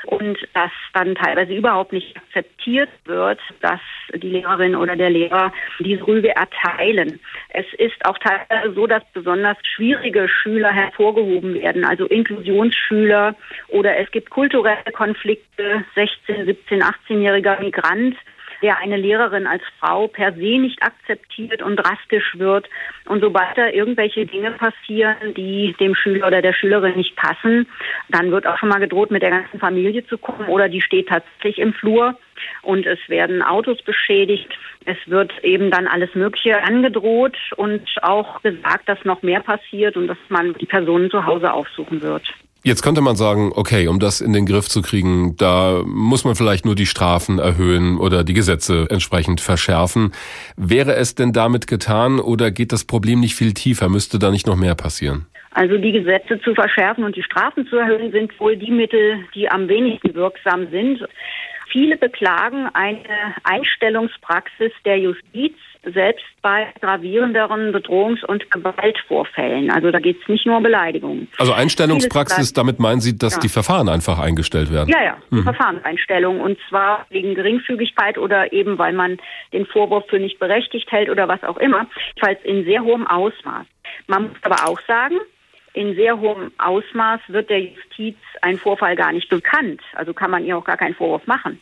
und 0.06 0.38
das 0.54 0.70
dann 0.92 1.14
teilweise 1.14 1.54
überhaupt 1.54 1.92
nicht 1.92 2.16
akzeptiert 2.16 2.90
wird, 3.04 3.40
dass 3.60 3.80
die 4.14 4.28
Lehrerin 4.28 4.76
oder 4.76 4.96
der 4.96 5.10
Lehrer 5.10 5.52
diese 5.78 6.06
Rüge 6.06 6.34
erteilen. 6.34 7.20
Es 7.50 7.66
ist 7.78 8.04
auch 8.04 8.18
teilweise 8.18 8.74
so, 8.74 8.86
dass 8.86 9.02
besonders 9.12 9.56
schwierige 9.62 10.28
Schüler 10.28 10.72
hervorgehoben 10.72 11.54
werden, 11.54 11.84
also 11.84 12.06
Inklusionsschüler 12.06 13.34
oder 13.68 13.96
es 13.96 14.10
gibt 14.10 14.30
kulturelle 14.30 14.92
Konflikte, 14.92 15.84
16, 15.94 16.46
17, 16.46 16.82
18-jähriger 16.82 17.60
Migrant 17.60 18.16
der 18.64 18.78
eine 18.78 18.96
Lehrerin 18.96 19.46
als 19.46 19.62
Frau 19.78 20.08
per 20.08 20.32
se 20.32 20.58
nicht 20.58 20.82
akzeptiert 20.82 21.60
und 21.60 21.76
drastisch 21.76 22.38
wird. 22.38 22.66
Und 23.04 23.20
sobald 23.20 23.58
da 23.58 23.68
irgendwelche 23.68 24.24
Dinge 24.24 24.52
passieren, 24.52 25.34
die 25.36 25.76
dem 25.78 25.94
Schüler 25.94 26.28
oder 26.28 26.40
der 26.40 26.54
Schülerin 26.54 26.96
nicht 26.96 27.14
passen, 27.14 27.68
dann 28.08 28.30
wird 28.30 28.46
auch 28.46 28.56
schon 28.56 28.70
mal 28.70 28.80
gedroht, 28.80 29.10
mit 29.10 29.22
der 29.22 29.32
ganzen 29.32 29.60
Familie 29.60 30.06
zu 30.06 30.16
kommen 30.16 30.48
oder 30.48 30.70
die 30.70 30.80
steht 30.80 31.10
tatsächlich 31.10 31.58
im 31.58 31.74
Flur 31.74 32.18
und 32.62 32.86
es 32.86 32.98
werden 33.08 33.42
Autos 33.42 33.82
beschädigt. 33.82 34.48
Es 34.86 34.96
wird 35.04 35.32
eben 35.44 35.70
dann 35.70 35.86
alles 35.86 36.14
Mögliche 36.14 36.62
angedroht 36.62 37.36
und 37.56 37.82
auch 38.00 38.40
gesagt, 38.40 38.88
dass 38.88 39.04
noch 39.04 39.20
mehr 39.20 39.40
passiert 39.40 39.98
und 39.98 40.08
dass 40.08 40.18
man 40.30 40.54
die 40.54 40.66
Personen 40.66 41.10
zu 41.10 41.26
Hause 41.26 41.52
aufsuchen 41.52 42.00
wird. 42.00 42.32
Jetzt 42.66 42.80
könnte 42.80 43.02
man 43.02 43.14
sagen, 43.14 43.52
okay, 43.54 43.88
um 43.88 44.00
das 44.00 44.22
in 44.22 44.32
den 44.32 44.46
Griff 44.46 44.70
zu 44.70 44.80
kriegen, 44.80 45.36
da 45.36 45.82
muss 45.84 46.24
man 46.24 46.34
vielleicht 46.34 46.64
nur 46.64 46.74
die 46.74 46.86
Strafen 46.86 47.38
erhöhen 47.38 47.98
oder 47.98 48.24
die 48.24 48.32
Gesetze 48.32 48.86
entsprechend 48.88 49.42
verschärfen. 49.42 50.12
Wäre 50.56 50.94
es 50.94 51.14
denn 51.14 51.34
damit 51.34 51.66
getan 51.66 52.20
oder 52.20 52.50
geht 52.50 52.72
das 52.72 52.86
Problem 52.86 53.20
nicht 53.20 53.34
viel 53.34 53.52
tiefer? 53.52 53.90
Müsste 53.90 54.18
da 54.18 54.30
nicht 54.30 54.46
noch 54.46 54.56
mehr 54.56 54.74
passieren? 54.74 55.26
Also 55.50 55.76
die 55.76 55.92
Gesetze 55.92 56.40
zu 56.40 56.54
verschärfen 56.54 57.04
und 57.04 57.14
die 57.14 57.22
Strafen 57.22 57.66
zu 57.66 57.76
erhöhen 57.76 58.12
sind 58.12 58.40
wohl 58.40 58.56
die 58.56 58.70
Mittel, 58.70 59.18
die 59.34 59.46
am 59.50 59.68
wenigsten 59.68 60.14
wirksam 60.14 60.66
sind. 60.70 61.06
Viele 61.74 61.96
beklagen 61.96 62.68
eine 62.72 63.34
Einstellungspraxis 63.42 64.70
der 64.84 64.96
Justiz, 65.00 65.56
selbst 65.82 66.24
bei 66.40 66.68
gravierenderen 66.80 67.74
Bedrohungs- 67.74 68.24
und 68.24 68.48
Gewaltvorfällen. 68.48 69.72
Also 69.72 69.90
da 69.90 69.98
geht 69.98 70.22
es 70.22 70.28
nicht 70.28 70.46
nur 70.46 70.58
um 70.58 70.62
Beleidigungen. 70.62 71.26
Also 71.36 71.52
Einstellungspraxis, 71.52 72.52
damit 72.52 72.78
meinen 72.78 73.00
Sie, 73.00 73.18
dass 73.18 73.34
ja. 73.34 73.40
die 73.40 73.48
Verfahren 73.48 73.88
einfach 73.88 74.20
eingestellt 74.20 74.72
werden? 74.72 74.88
Ja, 74.88 75.02
ja, 75.02 75.16
mhm. 75.30 75.42
Verfahrenseinstellung. 75.42 76.40
Und 76.40 76.58
zwar 76.68 77.06
wegen 77.10 77.34
Geringfügigkeit 77.34 78.18
oder 78.18 78.52
eben, 78.52 78.78
weil 78.78 78.92
man 78.92 79.18
den 79.52 79.66
Vorwurf 79.66 80.04
für 80.08 80.20
nicht 80.20 80.38
berechtigt 80.38 80.92
hält 80.92 81.10
oder 81.10 81.26
was 81.26 81.42
auch 81.42 81.56
immer. 81.56 81.88
Falls 82.20 82.38
in 82.44 82.64
sehr 82.64 82.84
hohem 82.84 83.04
Ausmaß. 83.04 83.66
Man 84.06 84.28
muss 84.28 84.38
aber 84.42 84.68
auch 84.68 84.80
sagen, 84.86 85.16
in 85.74 85.94
sehr 85.96 86.18
hohem 86.18 86.52
Ausmaß 86.58 87.20
wird 87.28 87.50
der 87.50 87.60
Justiz 87.60 88.16
ein 88.40 88.58
Vorfall 88.58 88.96
gar 88.96 89.12
nicht 89.12 89.28
bekannt. 89.28 89.82
Also 89.94 90.14
kann 90.14 90.30
man 90.30 90.44
ihr 90.44 90.56
auch 90.56 90.64
gar 90.64 90.76
keinen 90.76 90.94
Vorwurf 90.94 91.26
machen. 91.26 91.60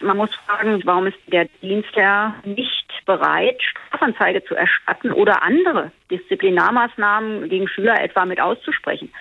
Man 0.00 0.16
muss 0.16 0.34
fragen, 0.34 0.82
warum 0.84 1.06
ist 1.06 1.18
der 1.28 1.46
Dienstherr 1.62 2.34
nicht 2.44 2.84
bereit, 3.06 3.62
Strafanzeige 3.62 4.44
zu 4.44 4.56
erstatten 4.56 5.12
oder 5.12 5.42
andere 5.42 5.92
Disziplinarmaßnahmen 6.10 7.48
gegen 7.48 7.68
Schüler 7.68 8.02
etwa 8.02 8.24
mit 8.24 8.40
auszusprechen. 8.40 9.12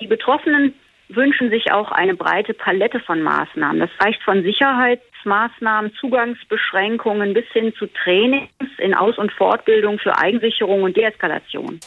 Die 0.00 0.06
Betroffenen 0.06 0.74
wünschen 1.08 1.50
sich 1.50 1.72
auch 1.72 1.90
eine 1.90 2.14
breite 2.14 2.54
Palette 2.54 3.00
von 3.00 3.20
Maßnahmen. 3.20 3.80
Das 3.80 3.90
reicht 3.98 4.22
von 4.22 4.42
Sicherheitsmaßnahmen, 4.42 5.92
Zugangsbeschränkungen 5.94 7.34
bis 7.34 7.46
hin 7.52 7.74
zu 7.74 7.86
Trainings 7.86 8.48
in 8.78 8.94
Aus- 8.94 9.18
und 9.18 9.32
Fortbildung 9.32 9.98
für 9.98 10.16
Eigensicherung 10.16 10.84
und 10.84 10.96
Deeskalation. 10.96 11.80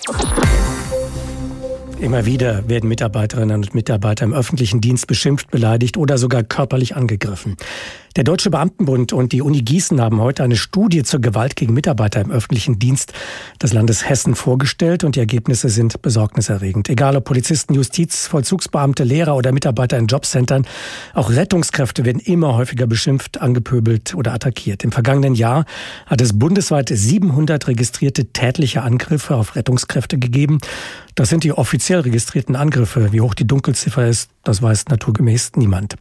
Immer 2.05 2.27
wieder 2.27 2.69
werden 2.69 2.87
Mitarbeiterinnen 2.87 3.63
und 3.63 3.73
Mitarbeiter 3.73 4.25
im 4.25 4.33
öffentlichen 4.35 4.79
Dienst 4.79 5.07
beschimpft, 5.07 5.49
beleidigt 5.49 5.97
oder 5.97 6.19
sogar 6.19 6.43
körperlich 6.43 6.95
angegriffen. 6.95 7.57
Der 8.15 8.23
Deutsche 8.23 8.51
Beamtenbund 8.51 9.11
und 9.11 9.33
die 9.33 9.41
Uni 9.41 9.61
Gießen 9.63 9.99
haben 9.99 10.21
heute 10.21 10.43
eine 10.43 10.55
Studie 10.55 11.03
zur 11.03 11.19
Gewalt 11.19 11.55
gegen 11.55 11.73
Mitarbeiter 11.73 12.21
im 12.21 12.31
öffentlichen 12.31 12.79
Dienst 12.79 13.11
des 13.61 13.73
Landes 13.73 14.07
Hessen 14.07 14.35
vorgestellt 14.35 15.03
und 15.03 15.15
die 15.15 15.19
Ergebnisse 15.19 15.67
sind 15.67 16.01
besorgniserregend. 16.01 16.87
Egal 16.89 17.17
ob 17.17 17.25
Polizisten, 17.25 17.73
Justiz, 17.73 18.27
Vollzugsbeamte, 18.27 19.03
Lehrer 19.03 19.35
oder 19.35 19.51
Mitarbeiter 19.51 19.97
in 19.97 20.05
Jobcentern, 20.05 20.65
auch 21.13 21.31
Rettungskräfte 21.31 22.05
werden 22.05 22.19
immer 22.19 22.55
häufiger 22.55 22.85
beschimpft, 22.87 23.41
angepöbelt 23.41 24.13
oder 24.13 24.31
attackiert. 24.33 24.83
Im 24.83 24.93
vergangenen 24.93 25.33
Jahr 25.33 25.65
hat 26.05 26.21
es 26.21 26.37
bundesweit 26.37 26.87
700 26.87 27.67
registrierte 27.67 28.27
tätliche 28.27 28.83
Angriffe 28.83 29.35
auf 29.35 29.57
Rettungskräfte 29.57 30.19
gegeben. 30.19 30.59
Das 31.15 31.29
sind 31.29 31.45
die 31.45 31.53
offiziell 31.53 32.01
registrierten 32.01 32.57
Angriffe. 32.57 33.13
Wie 33.13 33.21
hoch 33.21 33.33
die 33.33 33.47
Dunkelziffer 33.47 34.05
ist, 34.05 34.29
das 34.43 34.61
weiß 34.61 34.87
naturgemäß 34.89 35.53
niemand. 35.55 35.95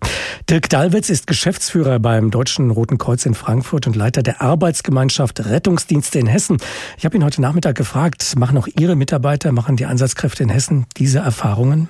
Dirk 0.51 0.69
Dalwitz 0.69 1.09
ist 1.09 1.29
Geschäftsführer 1.29 2.01
beim 2.01 2.33
Deutschen 2.33 2.71
Roten 2.71 2.99
Kreuz 2.99 3.25
in 3.25 3.35
Frankfurt 3.35 3.87
und 3.87 3.95
Leiter 3.95 4.25
der 4.25 4.43
Arbeitsgemeinschaft 4.43 5.47
Rettungsdienste 5.47 6.19
in 6.19 6.27
Hessen. 6.27 6.59
Ich 6.99 7.05
habe 7.05 7.17
ihn 7.17 7.25
heute 7.25 7.41
Nachmittag 7.41 7.77
gefragt, 7.77 8.35
machen 8.37 8.59
auch 8.59 8.67
Ihre 8.67 8.97
Mitarbeiter, 8.97 9.53
machen 9.53 9.77
die 9.77 9.87
Einsatzkräfte 9.87 10.43
in 10.43 10.49
Hessen 10.49 10.87
diese 10.97 11.21
Erfahrungen? 11.21 11.89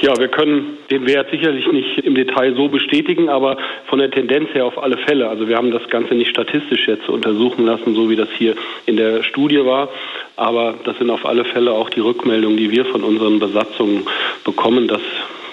Ja, 0.00 0.16
wir 0.18 0.28
können 0.28 0.78
den 0.90 1.06
Wert 1.06 1.30
sicherlich 1.30 1.70
nicht 1.70 1.98
im 1.98 2.14
Detail 2.14 2.54
so 2.54 2.68
bestätigen, 2.68 3.28
aber 3.28 3.58
von 3.86 3.98
der 3.98 4.10
Tendenz 4.10 4.48
her 4.54 4.64
auf 4.64 4.82
alle 4.82 4.96
Fälle. 4.96 5.28
Also 5.28 5.46
wir 5.46 5.56
haben 5.56 5.70
das 5.70 5.86
Ganze 5.90 6.14
nicht 6.14 6.30
statistisch 6.30 6.88
jetzt 6.88 7.08
untersuchen 7.08 7.66
lassen, 7.66 7.94
so 7.94 8.08
wie 8.08 8.16
das 8.16 8.28
hier 8.38 8.54
in 8.86 8.96
der 8.96 9.22
Studie 9.22 9.64
war. 9.64 9.90
Aber 10.36 10.74
das 10.84 10.96
sind 10.96 11.10
auf 11.10 11.26
alle 11.26 11.44
Fälle 11.44 11.72
auch 11.72 11.90
die 11.90 12.00
Rückmeldungen, 12.00 12.56
die 12.56 12.70
wir 12.70 12.86
von 12.86 13.04
unseren 13.04 13.38
Besatzungen 13.38 14.06
bekommen, 14.42 14.88
dass 14.88 15.02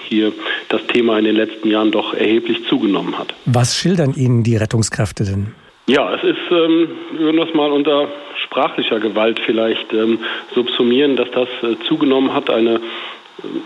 hier 0.07 0.31
das 0.69 0.85
Thema 0.87 1.19
in 1.19 1.25
den 1.25 1.35
letzten 1.35 1.69
Jahren 1.69 1.91
doch 1.91 2.13
erheblich 2.13 2.65
zugenommen 2.69 3.17
hat. 3.19 3.33
Was 3.45 3.75
schildern 3.75 4.13
Ihnen 4.15 4.43
die 4.43 4.55
Rettungskräfte 4.55 5.25
denn? 5.25 5.47
Ja, 5.89 6.13
es 6.13 6.23
ist, 6.23 6.51
ähm, 6.51 6.89
wir 7.13 7.19
würden 7.19 7.37
das 7.37 7.53
mal 7.53 7.71
unter 7.71 8.09
sprachlicher 8.43 8.99
Gewalt 8.99 9.39
vielleicht 9.45 9.93
ähm, 9.93 10.19
subsumieren, 10.53 11.15
dass 11.15 11.31
das 11.31 11.47
äh, 11.63 11.77
zugenommen 11.87 12.33
hat, 12.33 12.49
eine 12.49 12.81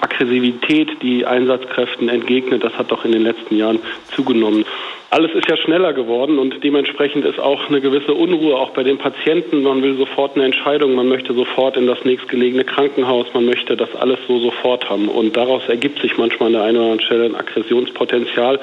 Aggressivität, 0.02 1.02
die 1.02 1.26
Einsatzkräften 1.26 2.10
entgegnet, 2.10 2.64
das 2.64 2.74
hat 2.74 2.92
doch 2.92 3.06
in 3.06 3.12
den 3.12 3.24
letzten 3.24 3.56
Jahren 3.56 3.80
zugenommen. 4.14 4.66
Alles 5.14 5.34
ist 5.34 5.50
ja 5.50 5.58
schneller 5.58 5.92
geworden 5.92 6.40
und 6.40 6.64
dementsprechend 6.64 7.26
ist 7.26 7.38
auch 7.38 7.68
eine 7.68 7.82
gewisse 7.82 8.14
Unruhe 8.14 8.56
auch 8.56 8.70
bei 8.70 8.84
den 8.84 8.98
Patienten. 8.98 9.62
Man 9.62 9.84
will 9.84 9.98
sofort 9.98 10.36
eine 10.36 10.46
Entscheidung, 10.46 10.96
man 10.96 11.10
möchte 11.10 11.34
sofort 11.34 11.76
in 11.76 11.86
das 11.86 12.06
nächstgelegene 12.06 12.64
Krankenhaus, 12.64 13.28
man 13.34 13.46
möchte 13.46 13.76
das 13.76 13.94
alles 13.94 14.20
so 14.26 14.40
sofort 14.40 14.90
haben. 14.90 15.10
Und 15.10 15.36
daraus 15.36 15.64
ergibt 15.68 16.02
sich 16.02 16.18
manchmal 16.18 16.48
an 16.48 16.54
der 16.54 16.64
einen 16.64 16.78
oder 16.78 16.86
anderen 16.86 17.06
Stelle 17.06 17.26
ein 17.26 17.36
Aggressionspotenzial. 17.36 18.62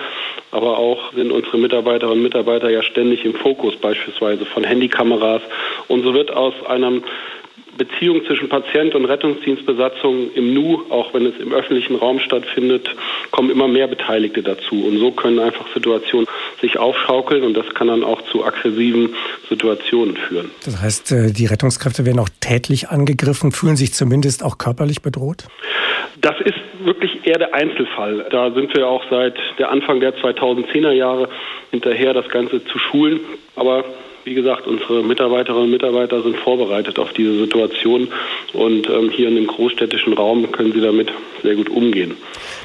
Aber 0.50 0.78
auch 0.78 1.12
sind 1.12 1.32
unsere 1.32 1.58
Mitarbeiterinnen 1.58 2.16
und 2.16 2.22
Mitarbeiter 2.22 2.70
ja 2.70 2.82
ständig 2.82 3.26
im 3.26 3.34
Fokus, 3.34 3.76
beispielsweise 3.76 4.46
von 4.46 4.64
Handykameras. 4.64 5.42
Und 5.88 6.02
so 6.02 6.14
wird 6.14 6.30
aus 6.30 6.54
einem 6.66 7.04
Beziehung 7.78 8.24
zwischen 8.26 8.48
Patient 8.48 8.94
und 8.94 9.04
Rettungsdienstbesatzung 9.06 10.32
im 10.34 10.52
Nu, 10.52 10.82
auch 10.90 11.14
wenn 11.14 11.24
es 11.24 11.38
im 11.38 11.52
öffentlichen 11.52 11.94
Raum 11.96 12.18
stattfindet, 12.18 12.88
kommen 13.30 13.50
immer 13.50 13.68
mehr 13.68 13.86
Beteiligte 13.86 14.42
dazu. 14.42 14.84
Und 14.84 14.98
so 14.98 15.12
können 15.12 15.38
einfach 15.38 15.66
Situationen 15.72 16.26
sich 16.60 16.78
aufschaukeln 16.78 17.44
und 17.44 17.54
das 17.54 17.66
kann 17.74 17.86
dann 17.86 18.04
auch 18.04 18.20
zu 18.30 18.44
aggressiven 18.44 19.14
Situationen 19.48 20.16
führen. 20.16 20.50
Das 20.64 20.82
heißt, 20.82 21.12
äh, 21.12 21.32
die 21.32 21.46
Rettungskräfte 21.46 22.04
werden 22.04 22.18
auch 22.18 22.28
tätlich 22.40 22.88
angegriffen, 22.88 23.52
fühlen 23.52 23.76
sich 23.76 23.94
zumindest 23.94 24.44
auch 24.44 24.58
körperlich 24.58 25.00
bedroht? 25.00 25.44
Das 26.20 26.34
ist 26.40 26.58
wirklich 26.84 27.26
eher 27.26 27.38
der 27.38 27.54
Einzelfall. 27.54 28.26
Da 28.30 28.50
sind 28.50 28.74
wir 28.74 28.88
auch 28.88 29.04
seit 29.08 29.34
der 29.58 29.70
Anfang 29.70 30.00
der 30.00 30.16
2010er 30.16 30.90
Jahre 30.90 31.28
hinterher, 31.70 32.12
das 32.12 32.28
Ganze 32.28 32.64
zu 32.64 32.78
schulen. 32.78 33.20
Aber 33.54 33.84
wie 34.28 34.34
gesagt, 34.34 34.66
unsere 34.66 35.02
Mitarbeiterinnen 35.02 35.64
und 35.64 35.70
Mitarbeiter 35.70 36.22
sind 36.22 36.36
vorbereitet 36.36 36.98
auf 36.98 37.12
diese 37.14 37.38
Situation 37.38 38.08
und 38.52 38.88
ähm, 38.88 39.10
hier 39.10 39.28
in 39.28 39.36
dem 39.36 39.46
großstädtischen 39.46 40.12
Raum 40.12 40.50
können 40.52 40.72
sie 40.72 40.80
damit 40.80 41.10
sehr 41.42 41.54
gut 41.56 41.70
umgehen. 41.70 42.14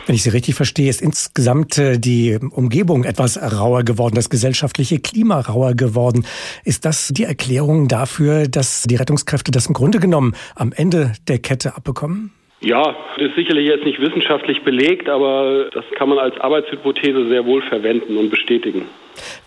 Wenn 0.06 0.16
ich 0.16 0.24
Sie 0.24 0.30
richtig 0.30 0.56
verstehe, 0.56 0.90
ist 0.90 1.02
insgesamt 1.02 1.78
äh, 1.78 1.98
die 1.98 2.38
Umgebung 2.52 3.06
etwas 3.06 3.42
rauer 3.42 3.84
geworden, 3.84 4.16
das 4.16 4.30
gesellschaftliche 4.30 5.00
Klima 5.00 5.40
rauer 5.40 5.74
geworden. 5.74 6.26
Ist 6.66 6.84
das 6.84 7.10
die 7.10 7.24
Erklärung 7.24 7.88
dafür, 7.88 8.48
dass 8.48 8.84
die 8.84 8.96
Rettungskräfte 8.96 9.52
das 9.52 9.68
im 9.68 9.74
Grunde 9.74 10.00
genommen 10.00 10.36
am 10.56 10.74
Ende 10.74 11.14
der 11.30 11.40
Kette 11.40 11.78
abbekommen? 11.78 12.32
Ja, 12.64 12.96
das 13.18 13.28
ist 13.28 13.36
sicherlich 13.36 13.68
jetzt 13.68 13.84
nicht 13.84 14.00
wissenschaftlich 14.00 14.64
belegt, 14.64 15.10
aber 15.10 15.70
das 15.74 15.84
kann 15.98 16.08
man 16.08 16.18
als 16.18 16.40
Arbeitshypothese 16.40 17.28
sehr 17.28 17.46
wohl 17.46 17.62
verwenden 17.62 18.16
und 18.16 18.30
bestätigen. 18.30 18.84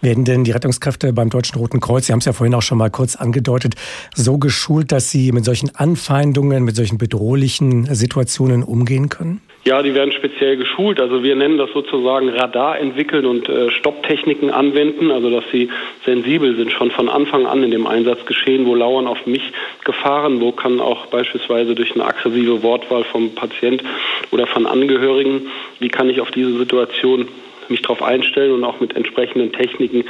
Werden 0.02 0.26
denn 0.26 0.44
die 0.44 0.50
Rettungskräfte 0.50 1.14
beim 1.14 1.30
Deutschen 1.30 1.58
Roten 1.58 1.80
Kreuz, 1.80 2.06
Sie 2.06 2.12
haben 2.12 2.18
es 2.18 2.26
ja 2.26 2.34
vorhin 2.34 2.54
auch 2.54 2.62
schon 2.62 2.76
mal 2.76 2.90
kurz 2.90 3.16
angedeutet, 3.16 3.74
so 4.14 4.36
geschult, 4.36 4.92
dass 4.92 5.10
sie 5.10 5.32
mit 5.32 5.46
solchen 5.46 5.74
Anfeindungen, 5.74 6.62
mit 6.62 6.76
solchen 6.76 6.98
bedrohlichen 6.98 7.86
Situationen 7.94 8.62
umgehen 8.62 9.08
können? 9.08 9.40
Ja, 9.66 9.82
die 9.82 9.96
werden 9.96 10.12
speziell 10.12 10.56
geschult. 10.56 11.00
Also 11.00 11.24
wir 11.24 11.34
nennen 11.34 11.58
das 11.58 11.72
sozusagen 11.72 12.28
Radar 12.28 12.78
entwickeln 12.78 13.26
und 13.26 13.48
äh, 13.48 13.72
Stopptechniken 13.72 14.48
anwenden, 14.48 15.10
also 15.10 15.28
dass 15.28 15.42
sie 15.50 15.70
sensibel 16.04 16.54
sind 16.54 16.70
schon 16.70 16.92
von 16.92 17.08
Anfang 17.08 17.46
an 17.46 17.64
in 17.64 17.72
dem 17.72 17.84
Einsatz 17.84 18.24
geschehen, 18.26 18.64
wo 18.64 18.76
lauern 18.76 19.08
auf 19.08 19.26
mich 19.26 19.42
Gefahren, 19.84 20.40
wo 20.40 20.52
kann 20.52 20.78
auch 20.78 21.06
beispielsweise 21.06 21.74
durch 21.74 21.96
eine 21.96 22.06
aggressive 22.06 22.62
Wortwahl 22.62 23.02
vom 23.02 23.34
Patient 23.34 23.82
oder 24.30 24.46
von 24.46 24.66
Angehörigen, 24.66 25.48
wie 25.80 25.88
kann 25.88 26.08
ich 26.10 26.20
auf 26.20 26.30
diese 26.30 26.56
Situation 26.56 27.26
mich 27.68 27.82
darauf 27.82 28.04
einstellen 28.04 28.52
und 28.52 28.62
auch 28.62 28.78
mit 28.78 28.94
entsprechenden 28.94 29.50
Techniken 29.50 30.04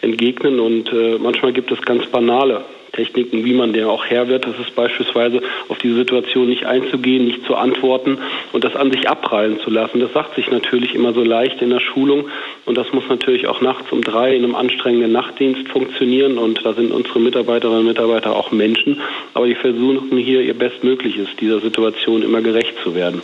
entgegnen. 0.00 0.58
Und 0.58 0.90
äh, 0.90 1.18
manchmal 1.18 1.52
gibt 1.52 1.70
es 1.70 1.82
ganz 1.82 2.06
banale 2.06 2.64
Techniken, 2.92 3.44
wie 3.44 3.54
man 3.54 3.72
der 3.72 3.88
auch 3.88 4.04
Herr 4.06 4.28
wird. 4.28 4.46
Das 4.46 4.58
ist 4.58 4.74
beispielsweise 4.74 5.42
auf 5.68 5.78
diese 5.78 5.96
Situation 5.96 6.48
nicht 6.48 6.66
einzugehen, 6.66 7.26
nicht 7.26 7.44
zu 7.46 7.56
antworten 7.56 8.18
und 8.52 8.64
das 8.64 8.76
an 8.76 8.90
sich 8.90 9.08
abprallen 9.08 9.60
zu 9.60 9.70
lassen. 9.70 10.00
Das 10.00 10.12
sagt 10.12 10.34
sich 10.34 10.50
natürlich 10.50 10.94
immer 10.94 11.12
so 11.12 11.22
leicht 11.22 11.62
in 11.62 11.70
der 11.70 11.80
Schulung 11.80 12.28
und 12.66 12.76
das 12.76 12.92
muss 12.92 13.04
natürlich 13.08 13.46
auch 13.48 13.60
nachts 13.60 13.90
um 13.92 14.02
drei 14.02 14.34
in 14.34 14.44
einem 14.44 14.54
anstrengenden 14.54 15.12
Nachtdienst 15.12 15.68
funktionieren 15.68 16.38
und 16.38 16.64
da 16.64 16.74
sind 16.74 16.92
unsere 16.92 17.20
Mitarbeiterinnen 17.20 17.80
und 17.80 17.86
Mitarbeiter 17.86 18.36
auch 18.36 18.52
Menschen, 18.52 19.00
aber 19.34 19.46
die 19.46 19.54
versuchen 19.54 20.16
hier 20.18 20.42
ihr 20.42 20.54
Bestmögliches, 20.54 21.28
dieser 21.40 21.60
Situation 21.60 22.22
immer 22.22 22.42
gerecht 22.42 22.74
zu 22.82 22.94
werden. 22.94 23.22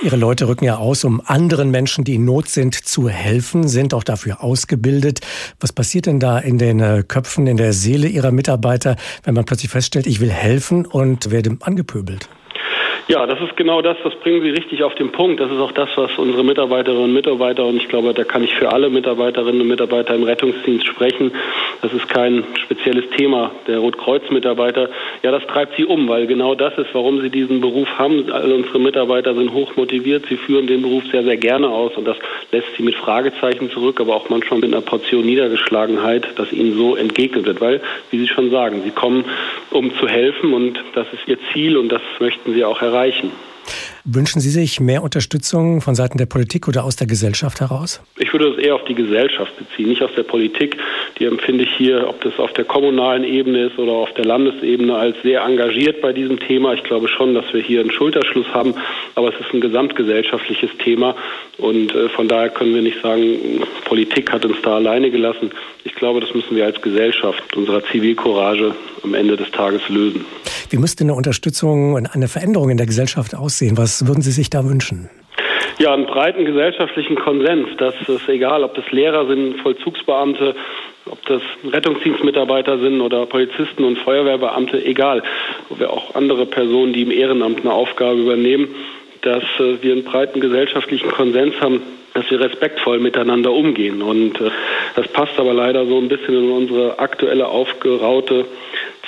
Ihre 0.00 0.16
Leute 0.16 0.46
rücken 0.46 0.64
ja 0.64 0.76
aus, 0.76 1.02
um 1.02 1.20
anderen 1.24 1.72
Menschen, 1.72 2.04
die 2.04 2.14
in 2.14 2.24
Not 2.24 2.48
sind, 2.48 2.74
zu 2.76 3.08
helfen, 3.08 3.66
sind 3.66 3.92
auch 3.94 4.04
dafür 4.04 4.44
ausgebildet. 4.44 5.20
Was 5.58 5.72
passiert 5.72 6.06
denn 6.06 6.20
da 6.20 6.38
in 6.38 6.56
den 6.56 6.78
äh, 6.78 7.02
Köpfen, 7.06 7.48
in 7.48 7.56
der 7.56 7.72
Seele 7.72 8.06
Ihrer 8.06 8.30
Mitarbeiter, 8.30 8.94
wenn 9.24 9.34
man 9.34 9.44
plötzlich 9.44 9.72
feststellt, 9.72 10.06
ich 10.06 10.20
will 10.20 10.30
helfen 10.30 10.86
und 10.86 11.32
werde 11.32 11.56
angepöbelt? 11.62 12.28
Ja, 13.08 13.26
das 13.26 13.40
ist 13.40 13.56
genau 13.56 13.80
das, 13.80 13.96
das 14.04 14.14
bringen 14.16 14.42
Sie 14.42 14.50
richtig 14.50 14.82
auf 14.82 14.94
den 14.94 15.10
Punkt. 15.10 15.40
Das 15.40 15.50
ist 15.50 15.58
auch 15.60 15.72
das, 15.72 15.88
was 15.96 16.10
unsere 16.18 16.44
Mitarbeiterinnen 16.44 17.04
und 17.04 17.14
Mitarbeiter, 17.14 17.64
und 17.64 17.78
ich 17.78 17.88
glaube, 17.88 18.12
da 18.12 18.22
kann 18.22 18.44
ich 18.44 18.54
für 18.54 18.70
alle 18.70 18.90
Mitarbeiterinnen 18.90 19.62
und 19.62 19.66
Mitarbeiter 19.66 20.14
im 20.14 20.24
Rettungsdienst 20.24 20.84
sprechen. 20.84 21.32
Das 21.80 21.90
ist 21.94 22.06
kein 22.10 22.44
spezielles 22.64 23.08
Thema 23.16 23.50
der 23.66 23.78
Rotkreuz-Mitarbeiter. 23.78 24.90
Ja, 25.22 25.30
das 25.30 25.46
treibt 25.46 25.76
sie 25.78 25.86
um, 25.86 26.06
weil 26.06 26.26
genau 26.26 26.54
das 26.54 26.76
ist, 26.76 26.90
warum 26.92 27.22
sie 27.22 27.30
diesen 27.30 27.62
Beruf 27.62 27.88
haben. 27.96 28.30
Alle 28.30 28.54
unsere 28.54 28.78
Mitarbeiter 28.78 29.34
sind 29.34 29.54
hoch 29.54 29.74
motiviert. 29.76 30.26
Sie 30.28 30.36
führen 30.36 30.66
den 30.66 30.82
Beruf 30.82 31.04
sehr, 31.10 31.24
sehr 31.24 31.38
gerne 31.38 31.70
aus 31.70 31.96
und 31.96 32.06
das 32.06 32.18
lässt 32.52 32.68
sie 32.76 32.82
mit 32.82 32.94
Fragezeichen 32.94 33.70
zurück, 33.70 34.02
aber 34.02 34.16
auch 34.16 34.28
manchmal 34.28 34.60
mit 34.60 34.74
einer 34.74 34.82
Portion 34.82 35.24
Niedergeschlagenheit, 35.24 36.26
dass 36.36 36.52
ihnen 36.52 36.76
so 36.76 36.94
entgegnet 36.94 37.46
wird. 37.46 37.62
Weil, 37.62 37.80
wie 38.10 38.18
Sie 38.18 38.28
schon 38.28 38.50
sagen, 38.50 38.82
sie 38.84 38.90
kommen, 38.90 39.24
um 39.70 39.94
zu 39.94 40.06
helfen 40.06 40.52
und 40.52 40.78
das 40.94 41.06
ist 41.14 41.26
ihr 41.26 41.38
Ziel 41.54 41.78
und 41.78 41.88
das 41.88 42.02
möchten 42.20 42.52
sie 42.52 42.66
auch 42.66 42.82
erreichen 42.82 42.97
erreichen. 42.98 43.30
Wünschen 44.10 44.40
Sie 44.40 44.48
sich 44.48 44.80
mehr 44.80 45.02
Unterstützung 45.02 45.82
von 45.82 45.94
Seiten 45.94 46.16
der 46.16 46.24
Politik 46.24 46.66
oder 46.66 46.84
aus 46.84 46.96
der 46.96 47.06
Gesellschaft 47.06 47.60
heraus? 47.60 48.00
Ich 48.18 48.32
würde 48.32 48.48
es 48.48 48.56
eher 48.56 48.74
auf 48.74 48.84
die 48.84 48.94
Gesellschaft 48.94 49.52
beziehen, 49.58 49.90
nicht 49.90 50.00
aus 50.00 50.12
der 50.16 50.22
Politik. 50.22 50.78
Die 51.18 51.26
empfinde 51.26 51.64
ich 51.64 51.70
hier, 51.76 52.08
ob 52.08 52.18
das 52.22 52.38
auf 52.38 52.50
der 52.54 52.64
kommunalen 52.64 53.22
Ebene 53.22 53.66
ist 53.66 53.78
oder 53.78 53.92
auf 53.92 54.14
der 54.14 54.24
Landesebene, 54.24 54.96
als 54.96 55.14
sehr 55.22 55.42
engagiert 55.42 56.00
bei 56.00 56.14
diesem 56.14 56.40
Thema. 56.40 56.72
Ich 56.72 56.84
glaube 56.84 57.06
schon, 57.06 57.34
dass 57.34 57.52
wir 57.52 57.60
hier 57.60 57.82
einen 57.82 57.90
Schulterschluss 57.90 58.46
haben, 58.54 58.72
aber 59.14 59.28
es 59.28 59.38
ist 59.40 59.52
ein 59.52 59.60
gesamtgesellschaftliches 59.60 60.70
Thema 60.82 61.14
und 61.58 61.94
äh, 61.94 62.08
von 62.08 62.28
daher 62.28 62.48
können 62.48 62.74
wir 62.74 62.80
nicht 62.80 63.02
sagen, 63.02 63.62
Politik 63.84 64.32
hat 64.32 64.46
uns 64.46 64.56
da 64.62 64.76
alleine 64.76 65.10
gelassen. 65.10 65.50
Ich 65.84 65.94
glaube, 65.94 66.20
das 66.20 66.32
müssen 66.32 66.56
wir 66.56 66.64
als 66.64 66.80
Gesellschaft 66.80 67.56
unserer 67.56 67.84
Zivilcourage 67.84 68.74
am 69.02 69.14
Ende 69.14 69.36
des 69.36 69.50
Tages 69.50 69.86
lösen. 69.88 70.24
Wie 70.70 70.76
müsste 70.76 71.04
eine 71.04 71.14
Unterstützung 71.14 71.94
und 71.94 72.06
eine 72.06 72.28
Veränderung 72.28 72.70
in 72.70 72.76
der 72.76 72.86
Gesellschaft 72.86 73.34
aussehen? 73.34 73.76
Was 73.76 73.97
würden 74.06 74.22
Sie 74.22 74.30
sich 74.30 74.50
da 74.50 74.64
wünschen? 74.64 75.10
Ja, 75.78 75.94
einen 75.94 76.06
breiten 76.06 76.44
gesellschaftlichen 76.44 77.16
Konsens, 77.16 77.68
dass 77.78 77.94
es 78.08 78.28
egal, 78.28 78.64
ob 78.64 78.74
das 78.74 78.90
Lehrer 78.90 79.26
sind, 79.28 79.60
Vollzugsbeamte, 79.60 80.56
ob 81.06 81.24
das 81.26 81.40
Rettungsdienstmitarbeiter 81.64 82.78
sind 82.78 83.00
oder 83.00 83.26
Polizisten 83.26 83.84
und 83.84 83.98
Feuerwehrbeamte, 83.98 84.84
egal, 84.84 85.22
oder 85.70 85.92
auch 85.92 86.16
andere 86.16 86.46
Personen, 86.46 86.92
die 86.92 87.02
im 87.02 87.12
Ehrenamt 87.12 87.60
eine 87.60 87.72
Aufgabe 87.72 88.20
übernehmen, 88.20 88.74
dass 89.22 89.44
äh, 89.60 89.80
wir 89.80 89.92
einen 89.92 90.04
breiten 90.04 90.40
gesellschaftlichen 90.40 91.08
Konsens 91.10 91.54
haben, 91.60 91.82
dass 92.14 92.30
wir 92.30 92.40
respektvoll 92.40 92.98
miteinander 92.98 93.52
umgehen. 93.52 94.02
Und 94.02 94.40
äh, 94.40 94.50
das 94.96 95.06
passt 95.08 95.38
aber 95.38 95.54
leider 95.54 95.86
so 95.86 95.98
ein 95.98 96.08
bisschen 96.08 96.34
in 96.34 96.50
unsere 96.50 96.98
aktuelle 96.98 97.46
aufgeraute 97.46 98.46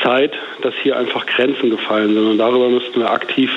Zeit, 0.03 0.33
dass 0.63 0.75
hier 0.83 0.97
einfach 0.97 1.27
Grenzen 1.27 1.71
gefallen 1.71 2.15
sind. 2.15 2.27
Und 2.27 2.39
darüber 2.39 2.69
müssten 2.69 3.01
wir 3.01 3.11
aktiv 3.11 3.51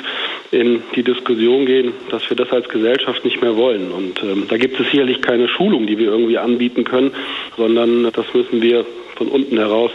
in 0.54 0.82
die 0.94 1.02
Diskussion 1.02 1.66
gehen, 1.66 1.92
dass 2.10 2.28
wir 2.30 2.36
das 2.36 2.50
als 2.50 2.68
Gesellschaft 2.68 3.24
nicht 3.24 3.42
mehr 3.42 3.56
wollen. 3.56 3.90
Und 3.90 4.22
ähm, 4.22 4.46
da 4.48 4.56
gibt 4.56 4.78
es 4.78 4.90
sicherlich 4.90 5.20
keine 5.20 5.48
Schulung, 5.48 5.86
die 5.86 5.98
wir 5.98 6.06
irgendwie 6.06 6.38
anbieten 6.38 6.84
können, 6.84 7.12
sondern 7.56 8.10
das 8.12 8.26
müssen 8.32 8.62
wir 8.62 8.86
von 9.16 9.28
unten 9.28 9.58
heraus 9.58 9.90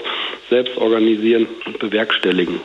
selbst 0.50 0.78
organisieren 0.78 1.48
und 1.66 1.80
bewerkstelligen. 1.80 2.60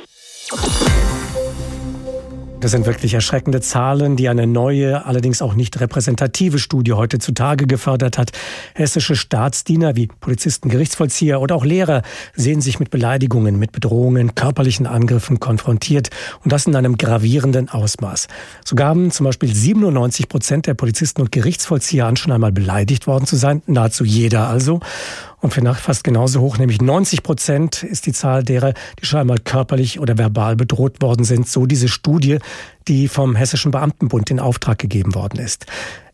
Das 2.64 2.70
sind 2.70 2.86
wirklich 2.86 3.12
erschreckende 3.12 3.60
Zahlen, 3.60 4.16
die 4.16 4.30
eine 4.30 4.46
neue, 4.46 5.04
allerdings 5.04 5.42
auch 5.42 5.52
nicht 5.52 5.78
repräsentative 5.82 6.58
Studie 6.58 6.94
heute 6.94 7.18
zutage 7.18 7.66
gefördert 7.66 8.16
hat. 8.16 8.32
Hessische 8.72 9.16
Staatsdiener 9.16 9.96
wie 9.96 10.06
Polizisten, 10.06 10.70
Gerichtsvollzieher 10.70 11.42
oder 11.42 11.56
auch 11.56 11.66
Lehrer 11.66 12.00
sehen 12.34 12.62
sich 12.62 12.80
mit 12.80 12.88
Beleidigungen, 12.88 13.58
mit 13.58 13.72
Bedrohungen, 13.72 14.34
körperlichen 14.34 14.86
Angriffen 14.86 15.40
konfrontiert 15.40 16.08
und 16.42 16.52
das 16.52 16.66
in 16.66 16.74
einem 16.74 16.96
gravierenden 16.96 17.68
Ausmaß. 17.68 18.28
So 18.64 18.76
gaben 18.76 19.10
zum 19.10 19.24
Beispiel 19.24 19.54
97 19.54 20.30
Prozent 20.30 20.66
der 20.66 20.72
Polizisten 20.72 21.20
und 21.20 21.32
Gerichtsvollzieher 21.32 22.06
an, 22.06 22.16
schon 22.16 22.32
einmal 22.32 22.52
beleidigt 22.52 23.06
worden 23.06 23.26
zu 23.26 23.36
sein, 23.36 23.60
nahezu 23.66 24.06
jeder 24.06 24.48
also. 24.48 24.80
Und 25.44 25.52
für 25.52 25.74
fast 25.74 26.04
genauso 26.04 26.40
hoch, 26.40 26.56
nämlich 26.56 26.80
90 26.80 27.22
Prozent 27.22 27.82
ist 27.82 28.06
die 28.06 28.14
Zahl 28.14 28.42
derer, 28.42 28.72
die 28.98 29.04
schon 29.04 29.20
einmal 29.20 29.36
körperlich 29.38 30.00
oder 30.00 30.16
verbal 30.16 30.56
bedroht 30.56 31.02
worden 31.02 31.26
sind. 31.26 31.46
So 31.46 31.66
diese 31.66 31.88
Studie, 31.88 32.38
die 32.88 33.08
vom 33.08 33.36
Hessischen 33.36 33.70
Beamtenbund 33.70 34.30
in 34.30 34.40
Auftrag 34.40 34.78
gegeben 34.78 35.14
worden 35.14 35.40
ist. 35.40 35.66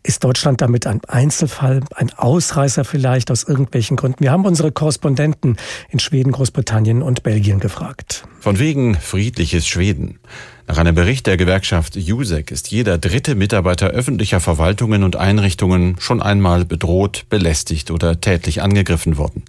Ist 0.02 0.24
Deutschland 0.24 0.62
damit 0.62 0.86
ein 0.86 1.02
Einzelfall, 1.08 1.82
ein 1.94 2.10
Ausreißer 2.16 2.84
vielleicht 2.84 3.30
aus 3.30 3.42
irgendwelchen 3.42 3.98
Gründen? 3.98 4.24
Wir 4.24 4.32
haben 4.32 4.46
unsere 4.46 4.72
Korrespondenten 4.72 5.58
in 5.90 5.98
Schweden, 5.98 6.32
Großbritannien 6.32 7.02
und 7.02 7.22
Belgien 7.22 7.60
gefragt. 7.60 8.24
Von 8.40 8.58
wegen 8.58 8.94
friedliches 8.94 9.66
Schweden. 9.66 10.18
Nach 10.66 10.78
einem 10.78 10.94
Bericht 10.94 11.26
der 11.26 11.36
Gewerkschaft 11.36 11.96
JUSEC 11.96 12.50
ist 12.50 12.70
jeder 12.70 12.96
dritte 12.96 13.34
Mitarbeiter 13.34 13.88
öffentlicher 13.88 14.40
Verwaltungen 14.40 15.02
und 15.04 15.16
Einrichtungen 15.16 15.96
schon 15.98 16.22
einmal 16.22 16.64
bedroht, 16.64 17.26
belästigt 17.28 17.90
oder 17.90 18.22
tätlich 18.22 18.62
angegriffen 18.62 19.18
worden. 19.18 19.42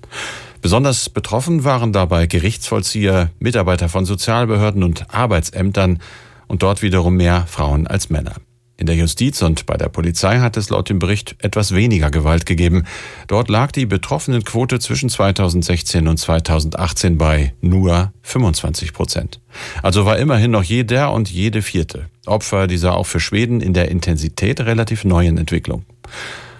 Besonders 0.61 1.09
betroffen 1.09 1.63
waren 1.63 1.93
dabei 1.93 2.27
Gerichtsvollzieher, 2.27 3.29
Mitarbeiter 3.39 3.87
von 3.87 4.05
Sozialbehörden 4.05 4.83
und 4.83 5.13
Arbeitsämtern 5.13 5.99
und 6.47 6.61
dort 6.61 6.81
wiederum 6.81 7.15
mehr 7.15 7.45
Frauen 7.47 7.87
als 7.87 8.09
Männer. 8.09 8.33
In 8.81 8.87
der 8.87 8.95
Justiz 8.95 9.43
und 9.43 9.67
bei 9.67 9.77
der 9.77 9.89
Polizei 9.89 10.39
hat 10.39 10.57
es 10.57 10.71
laut 10.71 10.89
dem 10.89 10.97
Bericht 10.97 11.35
etwas 11.37 11.75
weniger 11.75 12.09
Gewalt 12.09 12.47
gegeben. 12.47 12.85
Dort 13.27 13.47
lag 13.47 13.71
die 13.71 13.85
Betroffenenquote 13.85 14.79
zwischen 14.79 15.07
2016 15.07 16.07
und 16.07 16.17
2018 16.17 17.15
bei 17.15 17.53
nur 17.61 18.11
25 18.23 18.91
Prozent. 18.91 19.39
Also 19.83 20.07
war 20.07 20.17
immerhin 20.17 20.49
noch 20.49 20.63
jeder 20.63 21.13
und 21.13 21.29
jede 21.29 21.61
vierte 21.61 22.07
Opfer 22.25 22.65
dieser 22.65 22.97
auch 22.97 23.05
für 23.05 23.19
Schweden 23.19 23.61
in 23.61 23.75
der 23.75 23.91
Intensität 23.91 24.59
relativ 24.61 25.03
neuen 25.03 25.37
Entwicklung. 25.37 25.85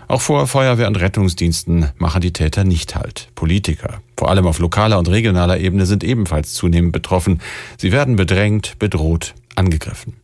Auch 0.07 0.21
vor 0.21 0.45
Feuerwehr- 0.45 0.89
und 0.89 0.99
Rettungsdiensten 0.99 1.89
machen 1.97 2.21
die 2.21 2.33
Täter 2.33 2.63
nicht 2.63 2.95
Halt. 2.95 3.29
Politiker, 3.33 3.99
vor 4.15 4.29
allem 4.29 4.45
auf 4.45 4.59
lokaler 4.59 4.99
und 4.99 5.09
regionaler 5.09 5.59
Ebene, 5.59 5.87
sind 5.87 6.03
ebenfalls 6.03 6.53
zunehmend 6.53 6.91
betroffen. 6.91 7.41
Sie 7.77 7.91
werden 7.91 8.15
bedrängt, 8.15 8.77
bedroht, 8.77 9.33
angegriffen. 9.55 10.20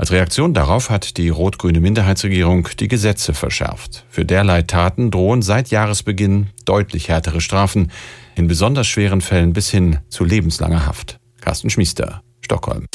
Als 0.00 0.12
Reaktion 0.12 0.54
darauf 0.54 0.88
hat 0.88 1.18
die 1.18 1.28
rot-grüne 1.28 1.78
Minderheitsregierung 1.78 2.66
die 2.78 2.88
Gesetze 2.88 3.34
verschärft. 3.34 4.06
Für 4.08 4.24
derlei 4.24 4.62
Taten 4.62 5.10
drohen 5.10 5.42
seit 5.42 5.68
Jahresbeginn 5.68 6.48
deutlich 6.64 7.10
härtere 7.10 7.42
Strafen, 7.42 7.92
in 8.34 8.48
besonders 8.48 8.86
schweren 8.86 9.20
Fällen 9.20 9.52
bis 9.52 9.68
hin 9.68 9.98
zu 10.08 10.24
lebenslanger 10.24 10.86
Haft. 10.86 11.20
Carsten 11.42 11.68
Schmiester, 11.68 12.22
Stockholm. 12.40 12.86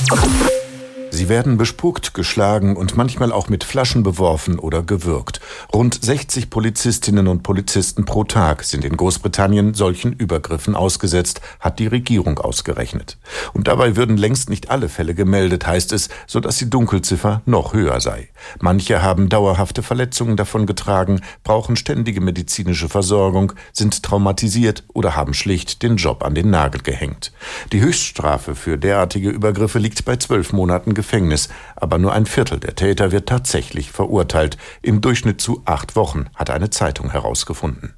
Sie 1.16 1.30
werden 1.30 1.56
bespuckt, 1.58 2.14
geschlagen 2.14 2.76
und 2.76 2.98
manchmal 2.98 3.32
auch 3.32 3.48
mit 3.48 3.64
Flaschen 3.64 4.04
beworfen 4.04 4.60
oder 4.60 4.84
gewürgt. 4.84 5.40
Rund 5.74 5.98
60 6.04 6.50
Polizistinnen 6.50 7.30
und 7.30 7.42
Polizisten 7.42 8.04
pro 8.04 8.26
Tag 8.26 8.66
sind 8.66 8.84
in 8.84 8.98
Großbritannien 8.98 9.76
solchen 9.76 10.12
Übergriffen 10.12 10.76
ausgesetzt, 10.76 11.40
hat 11.62 11.80
die 11.80 11.88
Regierung 11.88 12.40
ausgerechnet. 12.40 13.18
Und 13.54 13.70
dabei 13.70 13.96
würden 13.96 14.18
längst 14.18 14.50
nicht 14.50 14.70
alle 14.70 14.90
Fälle 14.90 15.16
gemeldet, 15.16 15.66
heißt 15.66 15.94
es, 15.94 16.10
so 16.28 16.42
dass 16.42 16.58
die 16.58 16.70
Dunkelziffer 16.70 17.42
noch 17.46 17.72
höher 17.72 18.02
sei. 18.02 18.28
Manche 18.60 19.02
haben 19.02 19.30
dauerhafte 19.30 19.84
Verletzungen 19.84 20.36
davongetragen, 20.36 21.22
brauchen 21.46 21.78
ständige 21.78 22.20
medizinische 22.20 22.90
Versorgung, 22.90 23.54
sind 23.72 24.04
traumatisiert 24.04 24.84
oder 24.94 25.16
haben 25.16 25.34
schlicht 25.34 25.82
den 25.82 25.96
Job 25.96 26.26
an 26.26 26.36
den 26.36 26.50
Nagel 26.50 26.82
gehängt. 26.82 27.32
Die 27.72 27.80
Höchststrafe 27.80 28.54
für 28.54 28.78
derartige 28.78 29.30
Übergriffe 29.30 29.80
liegt 29.80 30.04
bei 30.04 30.18
zwölf 30.18 30.52
Monaten 30.52 30.94
Gefängnis, 31.06 31.50
aber 31.76 32.00
nur 32.00 32.14
ein 32.14 32.26
Viertel 32.26 32.60
der 32.60 32.74
Täter 32.74 33.12
wird 33.12 33.30
tatsächlich 33.30 33.92
verurteilt, 33.92 34.58
im 34.82 35.02
Durchschnitt 35.02 35.40
zu 35.40 35.62
acht 35.64 35.96
Wochen, 35.96 36.26
hat 36.34 36.50
eine 36.50 36.72
Zeitung 36.72 37.12
herausgefunden. 37.12 37.94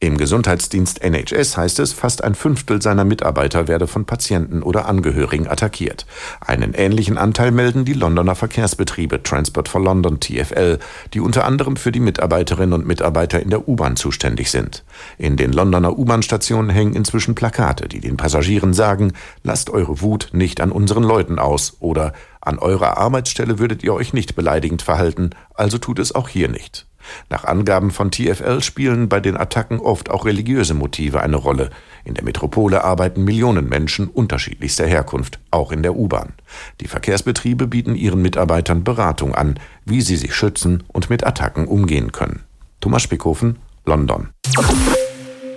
Im 0.00 0.16
Gesundheitsdienst 0.16 1.02
NHS 1.02 1.56
heißt 1.56 1.78
es, 1.78 1.92
fast 1.92 2.24
ein 2.24 2.34
Fünftel 2.34 2.82
seiner 2.82 3.04
Mitarbeiter 3.04 3.68
werde 3.68 3.86
von 3.86 4.04
Patienten 4.04 4.62
oder 4.62 4.86
Angehörigen 4.86 5.48
attackiert. 5.48 6.06
Einen 6.40 6.74
ähnlichen 6.74 7.18
Anteil 7.18 7.50
melden 7.50 7.84
die 7.84 7.92
Londoner 7.92 8.34
Verkehrsbetriebe 8.34 9.22
Transport 9.22 9.68
for 9.68 9.80
London 9.80 10.20
TFL, 10.20 10.78
die 11.14 11.20
unter 11.20 11.44
anderem 11.44 11.76
für 11.76 11.92
die 11.92 12.00
Mitarbeiterinnen 12.00 12.72
und 12.72 12.86
Mitarbeiter 12.86 13.40
in 13.40 13.50
der 13.50 13.68
U-Bahn 13.68 13.96
zuständig 13.96 14.50
sind. 14.50 14.84
In 15.18 15.36
den 15.36 15.52
Londoner 15.52 15.98
U-Bahn-Stationen 15.98 16.70
hängen 16.70 16.94
inzwischen 16.94 17.34
Plakate, 17.34 17.88
die 17.88 18.00
den 18.00 18.16
Passagieren 18.16 18.74
sagen, 18.74 19.12
lasst 19.42 19.70
eure 19.70 20.00
Wut 20.00 20.30
nicht 20.32 20.60
an 20.60 20.72
unseren 20.72 21.02
Leuten 21.02 21.38
aus 21.38 21.76
oder 21.80 22.12
an 22.40 22.58
eurer 22.58 22.98
Arbeitsstelle 22.98 23.60
würdet 23.60 23.84
ihr 23.84 23.94
euch 23.94 24.12
nicht 24.12 24.34
beleidigend 24.34 24.82
verhalten, 24.82 25.30
also 25.54 25.78
tut 25.78 26.00
es 26.00 26.12
auch 26.12 26.28
hier 26.28 26.48
nicht. 26.48 26.86
Nach 27.30 27.44
Angaben 27.44 27.90
von 27.90 28.10
TFL 28.10 28.62
spielen 28.62 29.08
bei 29.08 29.20
den 29.20 29.36
Attacken 29.36 29.80
oft 29.80 30.10
auch 30.10 30.24
religiöse 30.24 30.74
Motive 30.74 31.20
eine 31.20 31.36
Rolle. 31.36 31.70
In 32.04 32.14
der 32.14 32.24
Metropole 32.24 32.84
arbeiten 32.84 33.24
Millionen 33.24 33.68
Menschen 33.68 34.08
unterschiedlichster 34.08 34.86
Herkunft, 34.86 35.38
auch 35.50 35.72
in 35.72 35.82
der 35.82 35.96
U-Bahn. 35.96 36.32
Die 36.80 36.88
Verkehrsbetriebe 36.88 37.66
bieten 37.66 37.94
ihren 37.94 38.22
Mitarbeitern 38.22 38.84
Beratung 38.84 39.34
an, 39.34 39.58
wie 39.84 40.00
sie 40.00 40.16
sich 40.16 40.34
schützen 40.34 40.82
und 40.88 41.10
mit 41.10 41.24
Attacken 41.24 41.66
umgehen 41.66 42.12
können. 42.12 42.42
Thomas 42.80 43.02
Spickhofen, 43.02 43.58
London. 43.84 44.30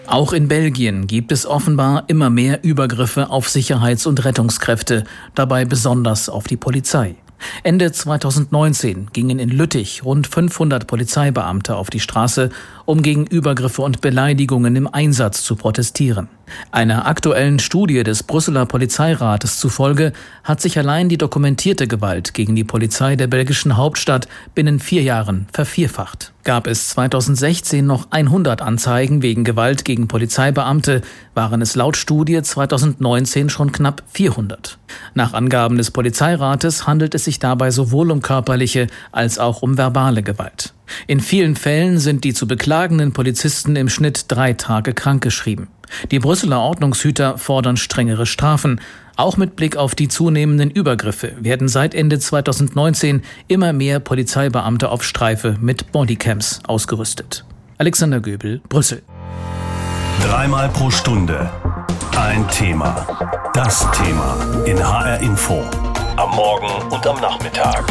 Auch 0.08 0.34
in 0.34 0.48
Belgien 0.48 1.08
gibt 1.08 1.32
es 1.32 1.48
offenbar 1.48 2.04
immer 2.08 2.30
mehr 2.30 2.64
Übergriffe 2.64 3.32
auf 3.32 3.50
Sicherheits- 3.50 4.06
und 4.06 4.24
Rettungskräfte, 4.24 5.04
dabei 5.34 5.66
besonders 5.66 6.30
auf 6.30 6.46
die 6.46 6.58
Polizei. 6.58 7.16
Ende 7.64 7.92
2019 7.92 9.10
gingen 9.14 9.40
in 9.40 9.50
Lüttich 9.50 10.04
rund 10.04 10.28
500 10.28 10.88
Polizeibeamte 10.88 11.76
auf 11.76 11.90
die 11.90 12.00
Straße, 12.00 12.50
um 12.86 13.02
gegen 13.02 13.26
Übergriffe 13.26 13.82
und 13.82 14.02
Beleidigungen 14.02 14.76
im 14.76 14.88
Einsatz 14.88 15.44
zu 15.44 15.56
protestieren. 15.56 16.30
Einer 16.72 17.08
aktuellen 17.08 17.60
Studie 17.60 18.04
des 18.04 18.24
Brüsseler 18.24 18.66
Polizeirates 18.66 19.60
zufolge 19.60 20.14
hat 20.44 20.62
sich 20.62 20.78
allein 20.78 21.10
die 21.10 21.18
dokumentierte 21.18 21.88
Gewalt 21.88 22.34
gegen 22.34 22.56
die 22.56 22.64
Polizei 22.64 23.16
der 23.16 23.28
belgischen 23.28 23.78
Hauptstadt 23.78 24.28
binnen 24.54 24.80
vier 24.80 25.02
Jahren 25.02 25.48
vervierfacht. 25.52 26.34
Gab 26.44 26.68
es 26.68 26.90
2016 26.90 27.84
noch 27.86 28.12
100 28.12 28.62
Anzeigen 28.62 29.24
wegen 29.24 29.44
Gewalt 29.44 29.84
gegen 29.84 30.08
Polizeibeamte, 30.08 31.02
waren 31.34 31.62
es 31.62 31.76
laut 31.76 31.98
Studie 31.98 32.40
2019 32.42 33.50
schon 33.50 33.72
knapp 33.72 34.04
400. 34.14 34.78
Nach 35.16 35.34
Angaben 35.34 35.78
des 35.78 35.90
Polizeirates 35.90 36.86
handelt 36.86 37.16
es 37.16 37.26
sich 37.26 37.40
dabei 37.40 37.72
sowohl 37.72 38.12
um 38.12 38.22
körperliche 38.22 38.88
als 39.12 39.40
auch 39.40 39.64
um 39.64 39.78
verbale 39.78 40.22
Gewalt. 40.22 40.74
In 41.08 41.20
vielen 41.20 41.56
Fällen 41.56 41.98
sind 41.98 42.24
die 42.24 42.34
zu 42.34 42.48
beklagenden 42.48 43.12
Polizisten 43.12 43.76
im 43.76 43.90
Schnitt 43.90 44.26
drei 44.28 44.54
Tage 44.54 44.94
krankgeschrieben. 44.94 45.68
Die 46.12 46.20
Brüsseler 46.20 46.60
Ordnungshüter 46.60 47.38
fordern 47.38 47.78
strengere 47.78 48.26
Strafen. 48.26 48.82
Auch 49.16 49.38
mit 49.38 49.56
Blick 49.56 49.78
auf 49.78 49.96
die 49.96 50.08
zunehmenden 50.08 50.70
Übergriffe 50.70 51.34
werden 51.40 51.68
seit 51.68 51.94
Ende 51.96 52.20
2019 52.20 53.24
immer 53.48 53.72
mehr 53.74 54.00
Polizeibeamte 54.00 54.90
auf 54.90 55.04
Streife 55.04 55.56
mit 55.62 55.92
Bodycams 55.92 56.62
ausgerüstet. 56.68 57.46
Alexander 57.78 58.20
Göbel, 58.20 58.62
Brüssel. 58.68 59.02
Dreimal 60.22 60.70
pro 60.70 60.90
Stunde 60.92 61.50
ein 62.18 62.48
Thema. 62.48 63.06
Das 63.54 63.86
Thema 63.92 64.38
in 64.66 64.78
HR 64.78 65.20
Info. 65.20 65.64
Am 66.16 66.30
Morgen 66.32 66.90
und 66.90 67.06
am 67.06 67.20
Nachmittag. 67.20 67.86